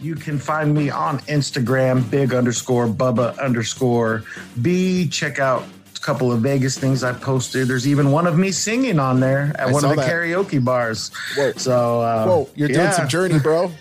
You 0.00 0.14
can 0.14 0.38
find 0.38 0.72
me 0.72 0.90
on 0.90 1.18
Instagram, 1.22 2.08
big 2.08 2.32
underscore 2.32 2.86
Bubba 2.86 3.36
underscore 3.40 4.22
B. 4.62 5.08
Check 5.08 5.40
out 5.40 5.64
a 5.96 5.98
couple 5.98 6.30
of 6.30 6.40
Vegas 6.40 6.78
things 6.78 7.02
I 7.02 7.14
posted. 7.14 7.66
There's 7.66 7.88
even 7.88 8.12
one 8.12 8.28
of 8.28 8.38
me 8.38 8.52
singing 8.52 9.00
on 9.00 9.18
there 9.18 9.50
at 9.58 9.70
I 9.70 9.72
one 9.72 9.84
of 9.84 9.90
the 9.90 9.96
that. 9.96 10.08
karaoke 10.08 10.64
bars. 10.64 11.10
Whoa. 11.36 11.50
So, 11.54 12.00
uh, 12.00 12.26
Whoa, 12.26 12.50
you're 12.54 12.68
doing 12.68 12.78
yeah. 12.78 12.90
some 12.92 13.08
Journey, 13.08 13.40
bro. 13.40 13.72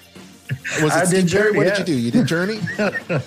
Was 0.82 0.82
it 0.82 0.92
I 0.94 1.06
did 1.06 1.28
Journey? 1.28 1.28
Journey, 1.28 1.58
What 1.58 1.68
yeah. 1.68 1.76
did 1.78 1.90
you 1.90 1.96
do? 1.96 2.02
You 2.02 2.12
did 2.12 2.28
Journey? 2.28 2.60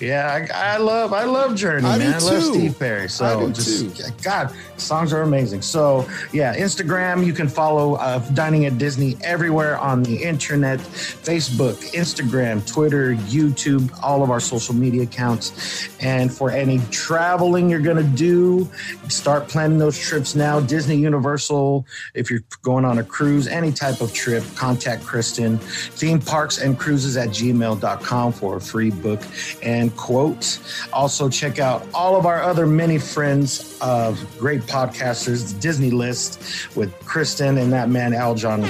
Yeah, 0.00 0.46
I, 0.54 0.74
I 0.74 0.76
love 0.78 1.12
I 1.12 1.24
love 1.24 1.54
Journey, 1.54 1.86
I 1.86 1.98
man. 1.98 2.14
I 2.14 2.18
love. 2.18 2.42
Steve 2.42 2.78
Perry. 2.78 3.08
So 3.08 3.24
I 3.24 3.46
do 3.46 3.52
just 3.52 3.96
too. 3.96 4.12
God, 4.22 4.54
songs 4.76 5.12
are 5.12 5.22
amazing. 5.22 5.60
So 5.62 6.08
yeah, 6.32 6.56
Instagram, 6.56 7.26
you 7.26 7.32
can 7.32 7.48
follow 7.48 7.94
uh, 7.94 8.18
Dining 8.32 8.64
at 8.66 8.78
Disney 8.78 9.16
everywhere 9.22 9.76
on 9.78 10.02
the 10.02 10.22
internet, 10.22 10.78
Facebook, 10.78 11.74
Instagram, 11.92 12.66
Twitter, 12.66 13.14
YouTube, 13.14 13.90
all 14.02 14.22
of 14.22 14.30
our 14.30 14.40
social 14.40 14.74
media 14.74 15.02
accounts. 15.02 15.88
And 16.00 16.32
for 16.32 16.50
any 16.50 16.78
traveling 16.90 17.68
you're 17.68 17.80
gonna 17.80 18.02
do, 18.02 18.68
start 19.08 19.48
planning 19.48 19.78
those 19.78 19.98
trips 19.98 20.34
now. 20.34 20.60
Disney 20.60 20.96
Universal, 20.96 21.84
if 22.14 22.30
you're 22.30 22.44
going 22.62 22.84
on 22.84 22.98
a 22.98 23.04
cruise, 23.04 23.46
any 23.48 23.72
type 23.72 24.00
of 24.00 24.12
trip, 24.14 24.44
contact 24.54 25.04
Kristen. 25.04 25.58
Theme 25.58 26.20
parks 26.20 26.57
and 26.58 26.78
cruises 26.78 27.16
at 27.16 27.28
gmail.com 27.28 28.32
for 28.32 28.56
a 28.56 28.60
free 28.60 28.90
book 28.90 29.22
and 29.62 29.96
quote. 29.96 30.58
Also, 30.92 31.28
check 31.28 31.58
out 31.58 31.86
all 31.94 32.16
of 32.16 32.26
our 32.26 32.42
other 32.42 32.66
many 32.66 32.98
friends 32.98 33.78
of 33.80 34.18
great 34.38 34.62
podcasters, 34.62 35.52
the 35.52 35.60
Disney 35.60 35.90
List 35.90 36.76
with 36.76 36.92
Kristen 37.04 37.58
and 37.58 37.72
that 37.72 37.88
man 37.88 38.12
Aljon 38.12 38.62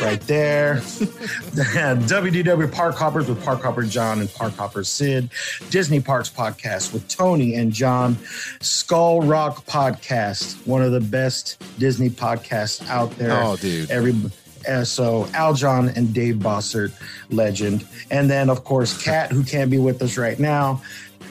right 0.00 0.20
there. 0.22 0.76
WDW 1.56 2.72
Park 2.72 2.94
Hoppers 2.96 3.28
with 3.28 3.42
Park 3.44 3.62
Hopper 3.62 3.84
John 3.84 4.20
and 4.20 4.32
Park 4.32 4.54
Hopper 4.54 4.84
Sid. 4.84 5.30
Disney 5.70 6.00
Parks 6.00 6.30
Podcast 6.30 6.92
with 6.92 7.06
Tony 7.08 7.54
and 7.54 7.72
John. 7.72 8.16
Skull 8.60 9.22
Rock 9.22 9.64
Podcast, 9.66 10.66
one 10.66 10.82
of 10.82 10.92
the 10.92 11.00
best 11.00 11.62
Disney 11.78 12.10
podcasts 12.10 12.86
out 12.88 13.10
there. 13.12 13.32
Oh, 13.32 13.56
dude. 13.56 13.90
Every 13.90 14.12
uh, 14.66 14.84
so 14.84 15.24
Aljon 15.26 15.94
and 15.96 16.12
Dave 16.14 16.36
Bossert, 16.36 16.92
legend, 17.30 17.86
and 18.10 18.30
then 18.30 18.50
of 18.50 18.64
course 18.64 19.02
Kat, 19.02 19.30
who 19.30 19.44
can't 19.44 19.70
be 19.70 19.78
with 19.78 20.02
us 20.02 20.16
right 20.16 20.38
now. 20.38 20.82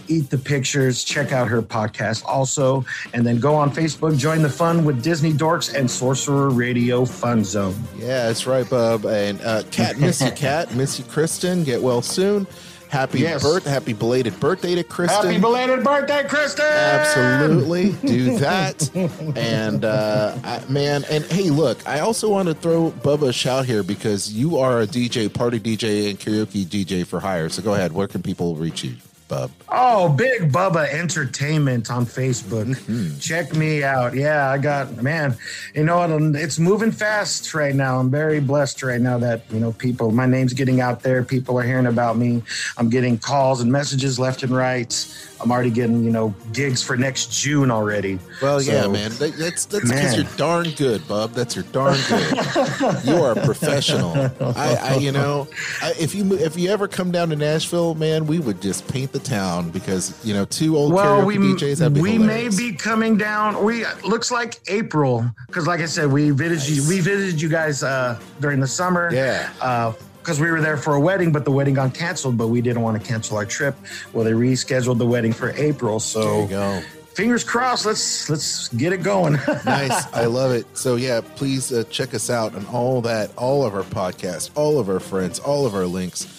Eat 0.09 0.29
the 0.29 0.37
Pictures. 0.37 1.03
Check 1.03 1.31
out 1.31 1.47
her 1.49 1.61
podcast 1.61 2.23
also. 2.25 2.85
And 3.13 3.25
then 3.25 3.39
go 3.39 3.55
on 3.55 3.71
Facebook, 3.71 4.17
join 4.17 4.41
the 4.41 4.49
fun 4.49 4.85
with 4.85 5.03
Disney 5.03 5.33
Dorks 5.33 5.73
and 5.73 5.89
Sorcerer 5.89 6.49
Radio 6.49 7.05
Fun 7.05 7.43
Zone. 7.43 7.75
Yeah, 7.97 8.27
that's 8.27 8.47
right, 8.47 8.69
Bub. 8.69 9.05
And 9.05 9.41
uh, 9.41 9.63
Cat, 9.71 9.97
miss 9.97 10.21
you, 10.21 10.31
Cat. 10.31 10.73
Miss 10.75 10.99
you, 10.99 11.05
Kristen. 11.05 11.63
Get 11.63 11.81
well 11.81 12.01
soon. 12.01 12.47
Happy 12.89 13.19
Yes. 13.19 13.43
birth, 13.43 13.65
happy 13.65 13.93
belated 13.93 14.39
birthday 14.39 14.75
to 14.75 14.83
Kristen. 14.83 15.25
Happy 15.25 15.39
belated 15.39 15.83
birthday, 15.83 16.23
Kristen! 16.27 16.65
Absolutely, 16.65 17.91
do 18.07 18.37
that. 18.39 18.89
and 19.37 19.83
uh, 19.85 20.35
I, 20.43 20.63
man, 20.69 21.03
and 21.09 21.23
hey, 21.25 21.49
look, 21.49 21.87
I 21.87 21.99
also 21.99 22.29
want 22.29 22.47
to 22.47 22.53
throw 22.53 22.91
Bubba 22.91 23.29
a 23.29 23.33
shout 23.33 23.65
here 23.65 23.83
because 23.83 24.31
you 24.33 24.57
are 24.57 24.81
a 24.81 24.87
DJ, 24.87 25.31
party 25.33 25.59
DJ, 25.59 26.09
and 26.09 26.19
karaoke 26.19 26.65
DJ 26.65 27.05
for 27.05 27.19
hire. 27.19 27.49
So 27.49 27.61
go 27.61 27.73
ahead. 27.73 27.91
Where 27.91 28.07
can 28.07 28.21
people 28.21 28.55
reach 28.55 28.83
you, 28.83 28.95
Bub? 29.27 29.51
Oh, 29.69 30.09
Big 30.09 30.51
Bubba 30.51 30.91
Entertainment 30.91 31.91
on 31.91 32.05
Facebook. 32.05 32.65
Mm-hmm. 32.65 33.19
Check 33.19 33.55
me 33.55 33.83
out. 33.83 34.13
Yeah, 34.13 34.49
I 34.49 34.57
got 34.57 35.01
man. 35.01 35.37
You 35.75 35.83
know 35.83 35.97
what? 35.97 36.35
It's 36.35 36.59
moving 36.59 36.91
fast 36.91 37.53
right 37.53 37.75
now. 37.75 37.99
I'm 37.99 38.09
very 38.09 38.39
blessed 38.39 38.83
right 38.83 39.01
now 39.01 39.17
that 39.19 39.43
you 39.51 39.59
know 39.59 39.73
people. 39.73 40.11
My 40.11 40.25
name's 40.25 40.53
getting 40.53 40.81
out 40.81 41.03
there. 41.03 41.23
People 41.23 41.59
are 41.59 41.63
hearing 41.63 41.87
about 41.87 42.17
me. 42.17 42.41
I'm 42.77 42.89
getting 42.89 43.17
calls 43.17 43.61
and 43.61 43.71
messages 43.71 44.19
left 44.19 44.43
and 44.43 44.55
right. 44.55 44.93
I'm 45.39 45.51
already 45.51 45.69
getting 45.69 46.03
you 46.03 46.11
know 46.11 46.33
gigs 46.53 46.81
for 46.81 46.97
next 46.97 47.31
June 47.31 47.69
already. 47.69 48.19
Well, 48.41 48.61
yeah, 48.61 48.87
man. 48.87 49.11
That, 49.11 49.35
that's 49.37 49.65
that's 49.65 49.85
because 49.85 50.15
you're 50.15 50.37
darn 50.37 50.71
good, 50.71 51.07
Bub. 51.07 51.31
That's 51.31 51.55
you're 51.55 51.65
darn 51.65 51.97
good. 52.07 53.05
you 53.05 53.15
are 53.23 53.33
a 53.33 53.45
professional. 53.45 54.13
I, 54.39 54.75
I 54.75 54.95
you 54.95 55.11
know, 55.11 55.47
I, 55.81 55.93
if 55.99 56.15
you 56.15 56.33
if 56.33 56.57
you 56.57 56.69
ever 56.69 56.87
come 56.87 57.11
down 57.11 57.29
to 57.29 57.35
Nashville, 57.35 57.93
man, 57.95 58.25
we 58.25 58.39
would 58.39 58.61
just 58.61 58.87
paint 58.87 59.11
the 59.11 59.16
town 59.19 59.69
because 59.69 60.13
you 60.25 60.33
know 60.33 60.45
two 60.45 60.75
old 60.77 60.93
Well, 60.93 61.25
we 61.25 61.37
DJs. 61.37 61.79
That'd 61.79 61.93
be 61.95 62.01
we 62.01 62.11
hilarious. 62.13 62.57
may 62.57 62.69
be 62.71 62.75
coming 62.75 63.17
down. 63.17 63.63
We 63.63 63.85
looks 64.05 64.31
like 64.31 64.59
April 64.67 65.25
because, 65.47 65.67
like 65.67 65.79
I 65.81 65.85
said, 65.85 66.11
we 66.11 66.29
visited 66.31 66.75
you. 66.77 66.87
We 66.87 66.99
visited 66.99 67.41
you 67.41 67.49
guys 67.49 67.83
uh, 67.83 68.19
during 68.39 68.59
the 68.59 68.67
summer. 68.67 69.09
Yeah. 69.13 69.51
Uh, 69.61 69.93
because 70.21 70.41
we 70.41 70.51
were 70.51 70.59
there 70.59 70.75
for 70.75 70.95
a 70.95 70.99
wedding, 70.99 71.31
but 71.31 71.45
the 71.45 71.51
wedding 71.51 71.75
got 71.75 71.93
canceled. 71.93 72.37
But 72.37 72.47
we 72.49 72.59
didn't 72.59 72.81
want 72.81 73.01
to 73.01 73.07
cancel 73.07 73.37
our 73.37 73.45
trip. 73.45 73.75
Well, 74.11 74.25
they 74.25 74.33
rescheduled 74.33 74.97
the 74.97 75.05
wedding 75.07 75.31
for 75.31 75.51
April. 75.51 75.93
There 75.93 75.99
So 76.01 76.41
you 76.41 76.47
go. 76.49 76.81
fingers 77.13 77.45
crossed. 77.45 77.85
Let's 77.85 78.29
let's 78.29 78.67
get 78.69 78.91
it 78.91 79.03
going. 79.03 79.33
nice. 79.65 80.13
I 80.13 80.25
love 80.25 80.51
it. 80.51 80.65
So 80.77 80.97
yeah, 80.97 81.21
please 81.37 81.71
uh, 81.71 81.85
check 81.89 82.13
us 82.13 82.29
out 82.29 82.55
on 82.55 82.65
all 82.65 82.99
that, 83.03 83.31
all 83.37 83.65
of 83.65 83.73
our 83.73 83.83
podcasts, 83.83 84.49
all 84.55 84.79
of 84.79 84.89
our 84.89 84.99
friends, 84.99 85.39
all 85.39 85.65
of 85.65 85.73
our 85.73 85.85
links. 85.85 86.36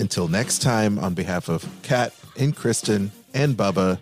Until 0.00 0.28
next 0.28 0.62
time, 0.62 0.98
on 0.98 1.12
behalf 1.12 1.50
of 1.50 1.68
Kat 1.82 2.14
and 2.38 2.56
Kristen 2.56 3.12
and 3.34 3.54
Bubba, 3.54 3.98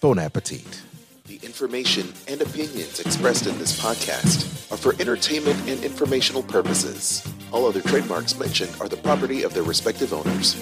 bon 0.00 0.20
appetit. 0.20 0.82
The 1.24 1.40
information 1.42 2.12
and 2.28 2.40
opinions 2.40 3.00
expressed 3.00 3.48
in 3.48 3.58
this 3.58 3.78
podcast 3.78 4.70
are 4.70 4.76
for 4.76 4.94
entertainment 5.00 5.58
and 5.68 5.82
informational 5.82 6.44
purposes. 6.44 7.26
All 7.50 7.66
other 7.66 7.80
trademarks 7.80 8.38
mentioned 8.38 8.72
are 8.80 8.88
the 8.88 8.96
property 8.96 9.42
of 9.42 9.52
their 9.52 9.64
respective 9.64 10.12
owners. 10.12 10.54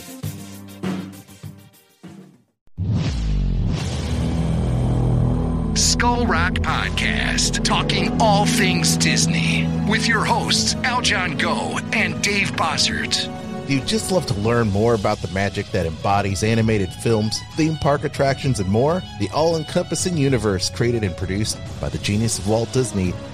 Skull 5.74 6.26
Rock 6.26 6.54
Podcast, 6.54 7.64
talking 7.64 8.18
all 8.18 8.46
things 8.46 8.96
Disney, 8.96 9.68
with 9.86 10.08
your 10.08 10.24
hosts 10.24 10.74
Al 10.76 11.02
John 11.02 11.36
Go 11.36 11.78
and 11.92 12.22
Dave 12.22 12.52
Bossert. 12.52 13.39
You 13.70 13.80
just 13.82 14.10
love 14.10 14.26
to 14.26 14.34
learn 14.34 14.68
more 14.72 14.94
about 14.94 15.18
the 15.18 15.32
magic 15.32 15.64
that 15.70 15.86
embodies 15.86 16.42
animated 16.42 16.92
films, 16.92 17.38
theme 17.54 17.76
park 17.76 18.02
attractions, 18.02 18.58
and 18.58 18.68
more? 18.68 19.00
The 19.20 19.30
all 19.30 19.56
encompassing 19.56 20.16
universe 20.16 20.68
created 20.68 21.04
and 21.04 21.16
produced 21.16 21.56
by 21.80 21.88
the 21.88 21.98
genius 21.98 22.40
of 22.40 22.48
Walt 22.48 22.72
Disney 22.72 23.14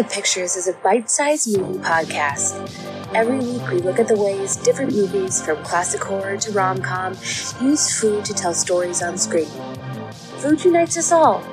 Eat 0.00 0.08
the 0.08 0.14
Pictures 0.14 0.56
is 0.56 0.66
a 0.66 0.72
bite 0.72 1.10
sized 1.10 1.58
movie 1.58 1.78
podcast. 1.80 2.56
Every 3.14 3.38
week, 3.38 3.68
we 3.68 3.80
look 3.80 3.98
at 3.98 4.08
the 4.08 4.16
ways 4.16 4.56
different 4.56 4.94
movies, 4.94 5.44
from 5.44 5.62
classic 5.62 6.02
horror 6.02 6.38
to 6.38 6.52
rom 6.52 6.80
com, 6.80 7.12
use 7.60 8.00
food 8.00 8.24
to 8.24 8.32
tell 8.32 8.54
stories 8.54 9.02
on 9.02 9.18
screen. 9.18 9.50
Food 10.38 10.64
unites 10.64 10.96
us 10.96 11.12
all. 11.12 11.44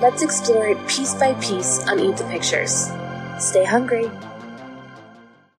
Let's 0.00 0.22
explore 0.22 0.68
it 0.68 0.78
piece 0.86 1.14
by 1.14 1.34
piece 1.40 1.88
on 1.88 1.98
Eat 1.98 2.16
the 2.16 2.24
Pictures. 2.24 2.88
Stay 3.40 3.64
hungry. 3.64 4.08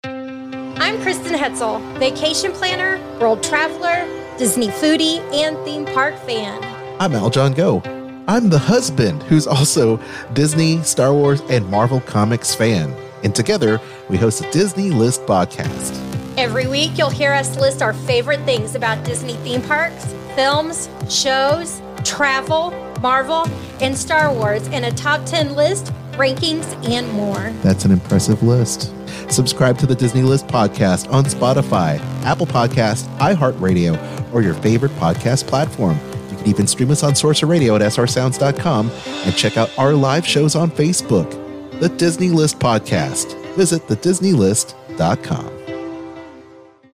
I'm 0.05 1.03
Kristen 1.03 1.35
Hetzel, 1.35 1.81
vacation 1.99 2.53
planner, 2.53 3.01
world 3.19 3.43
traveler, 3.43 4.07
Disney 4.39 4.69
foodie, 4.69 5.19
and 5.35 5.57
theme 5.65 5.87
park 5.87 6.15
fan. 6.19 6.63
I'm 7.01 7.15
Al 7.15 7.31
John 7.31 7.53
Go. 7.53 7.83
I'm 8.29 8.51
the 8.51 8.59
husband 8.59 9.23
who's 9.23 9.47
also 9.47 9.99
Disney, 10.35 10.83
Star 10.83 11.15
Wars, 11.15 11.41
and 11.49 11.67
Marvel 11.71 12.03
Comics 12.03 12.55
fan. 12.55 12.95
And 13.25 13.35
together, 13.35 13.81
we 14.11 14.19
host 14.19 14.45
a 14.45 14.51
Disney 14.51 14.91
List 14.91 15.23
podcast. 15.23 15.97
Every 16.37 16.67
week, 16.67 16.99
you'll 16.99 17.09
hear 17.09 17.33
us 17.33 17.59
list 17.59 17.81
our 17.81 17.95
favorite 17.95 18.41
things 18.41 18.75
about 18.75 19.03
Disney 19.03 19.33
theme 19.37 19.63
parks, 19.63 20.15
films, 20.35 20.91
shows, 21.09 21.81
travel, 22.05 22.71
Marvel, 23.01 23.49
and 23.81 23.97
Star 23.97 24.31
Wars 24.31 24.67
in 24.69 24.85
a 24.85 24.91
top 24.93 25.25
10 25.25 25.57
list, 25.57 25.91
rankings, 26.13 26.67
and 26.87 27.11
more. 27.13 27.51
That's 27.63 27.87
an 27.87 27.93
impressive 27.93 28.43
list. 28.43 28.93
Subscribe 29.33 29.79
to 29.79 29.87
the 29.87 29.95
Disney 29.95 30.23
List 30.23 30.49
podcast 30.49 31.11
on 31.11 31.25
Spotify, 31.25 31.99
Apple 32.25 32.47
Podcast, 32.47 33.09
iHeartRadio, 33.17 34.35
or 34.35 34.43
your 34.43 34.55
favorite 34.55 34.93
podcast 34.93 35.47
platform. 35.47 35.99
You 36.49 36.55
can 36.55 36.63
even 36.63 36.67
stream 36.67 36.91
us 36.91 37.03
on 37.03 37.15
Sorcerer 37.15 37.49
Radio 37.49 37.77
at 37.77 37.83
srsounds.com 37.83 38.91
and 39.07 39.37
check 39.37 39.59
out 39.59 39.71
our 39.79 39.93
live 39.93 40.27
shows 40.27 40.57
on 40.57 40.71
Facebook. 40.71 41.31
The 41.79 41.91
Disney 41.91 42.31
List 42.31 42.59
podcast. 42.59 43.35
Visit 43.55 43.87
thedisneylist.com. 43.87 45.58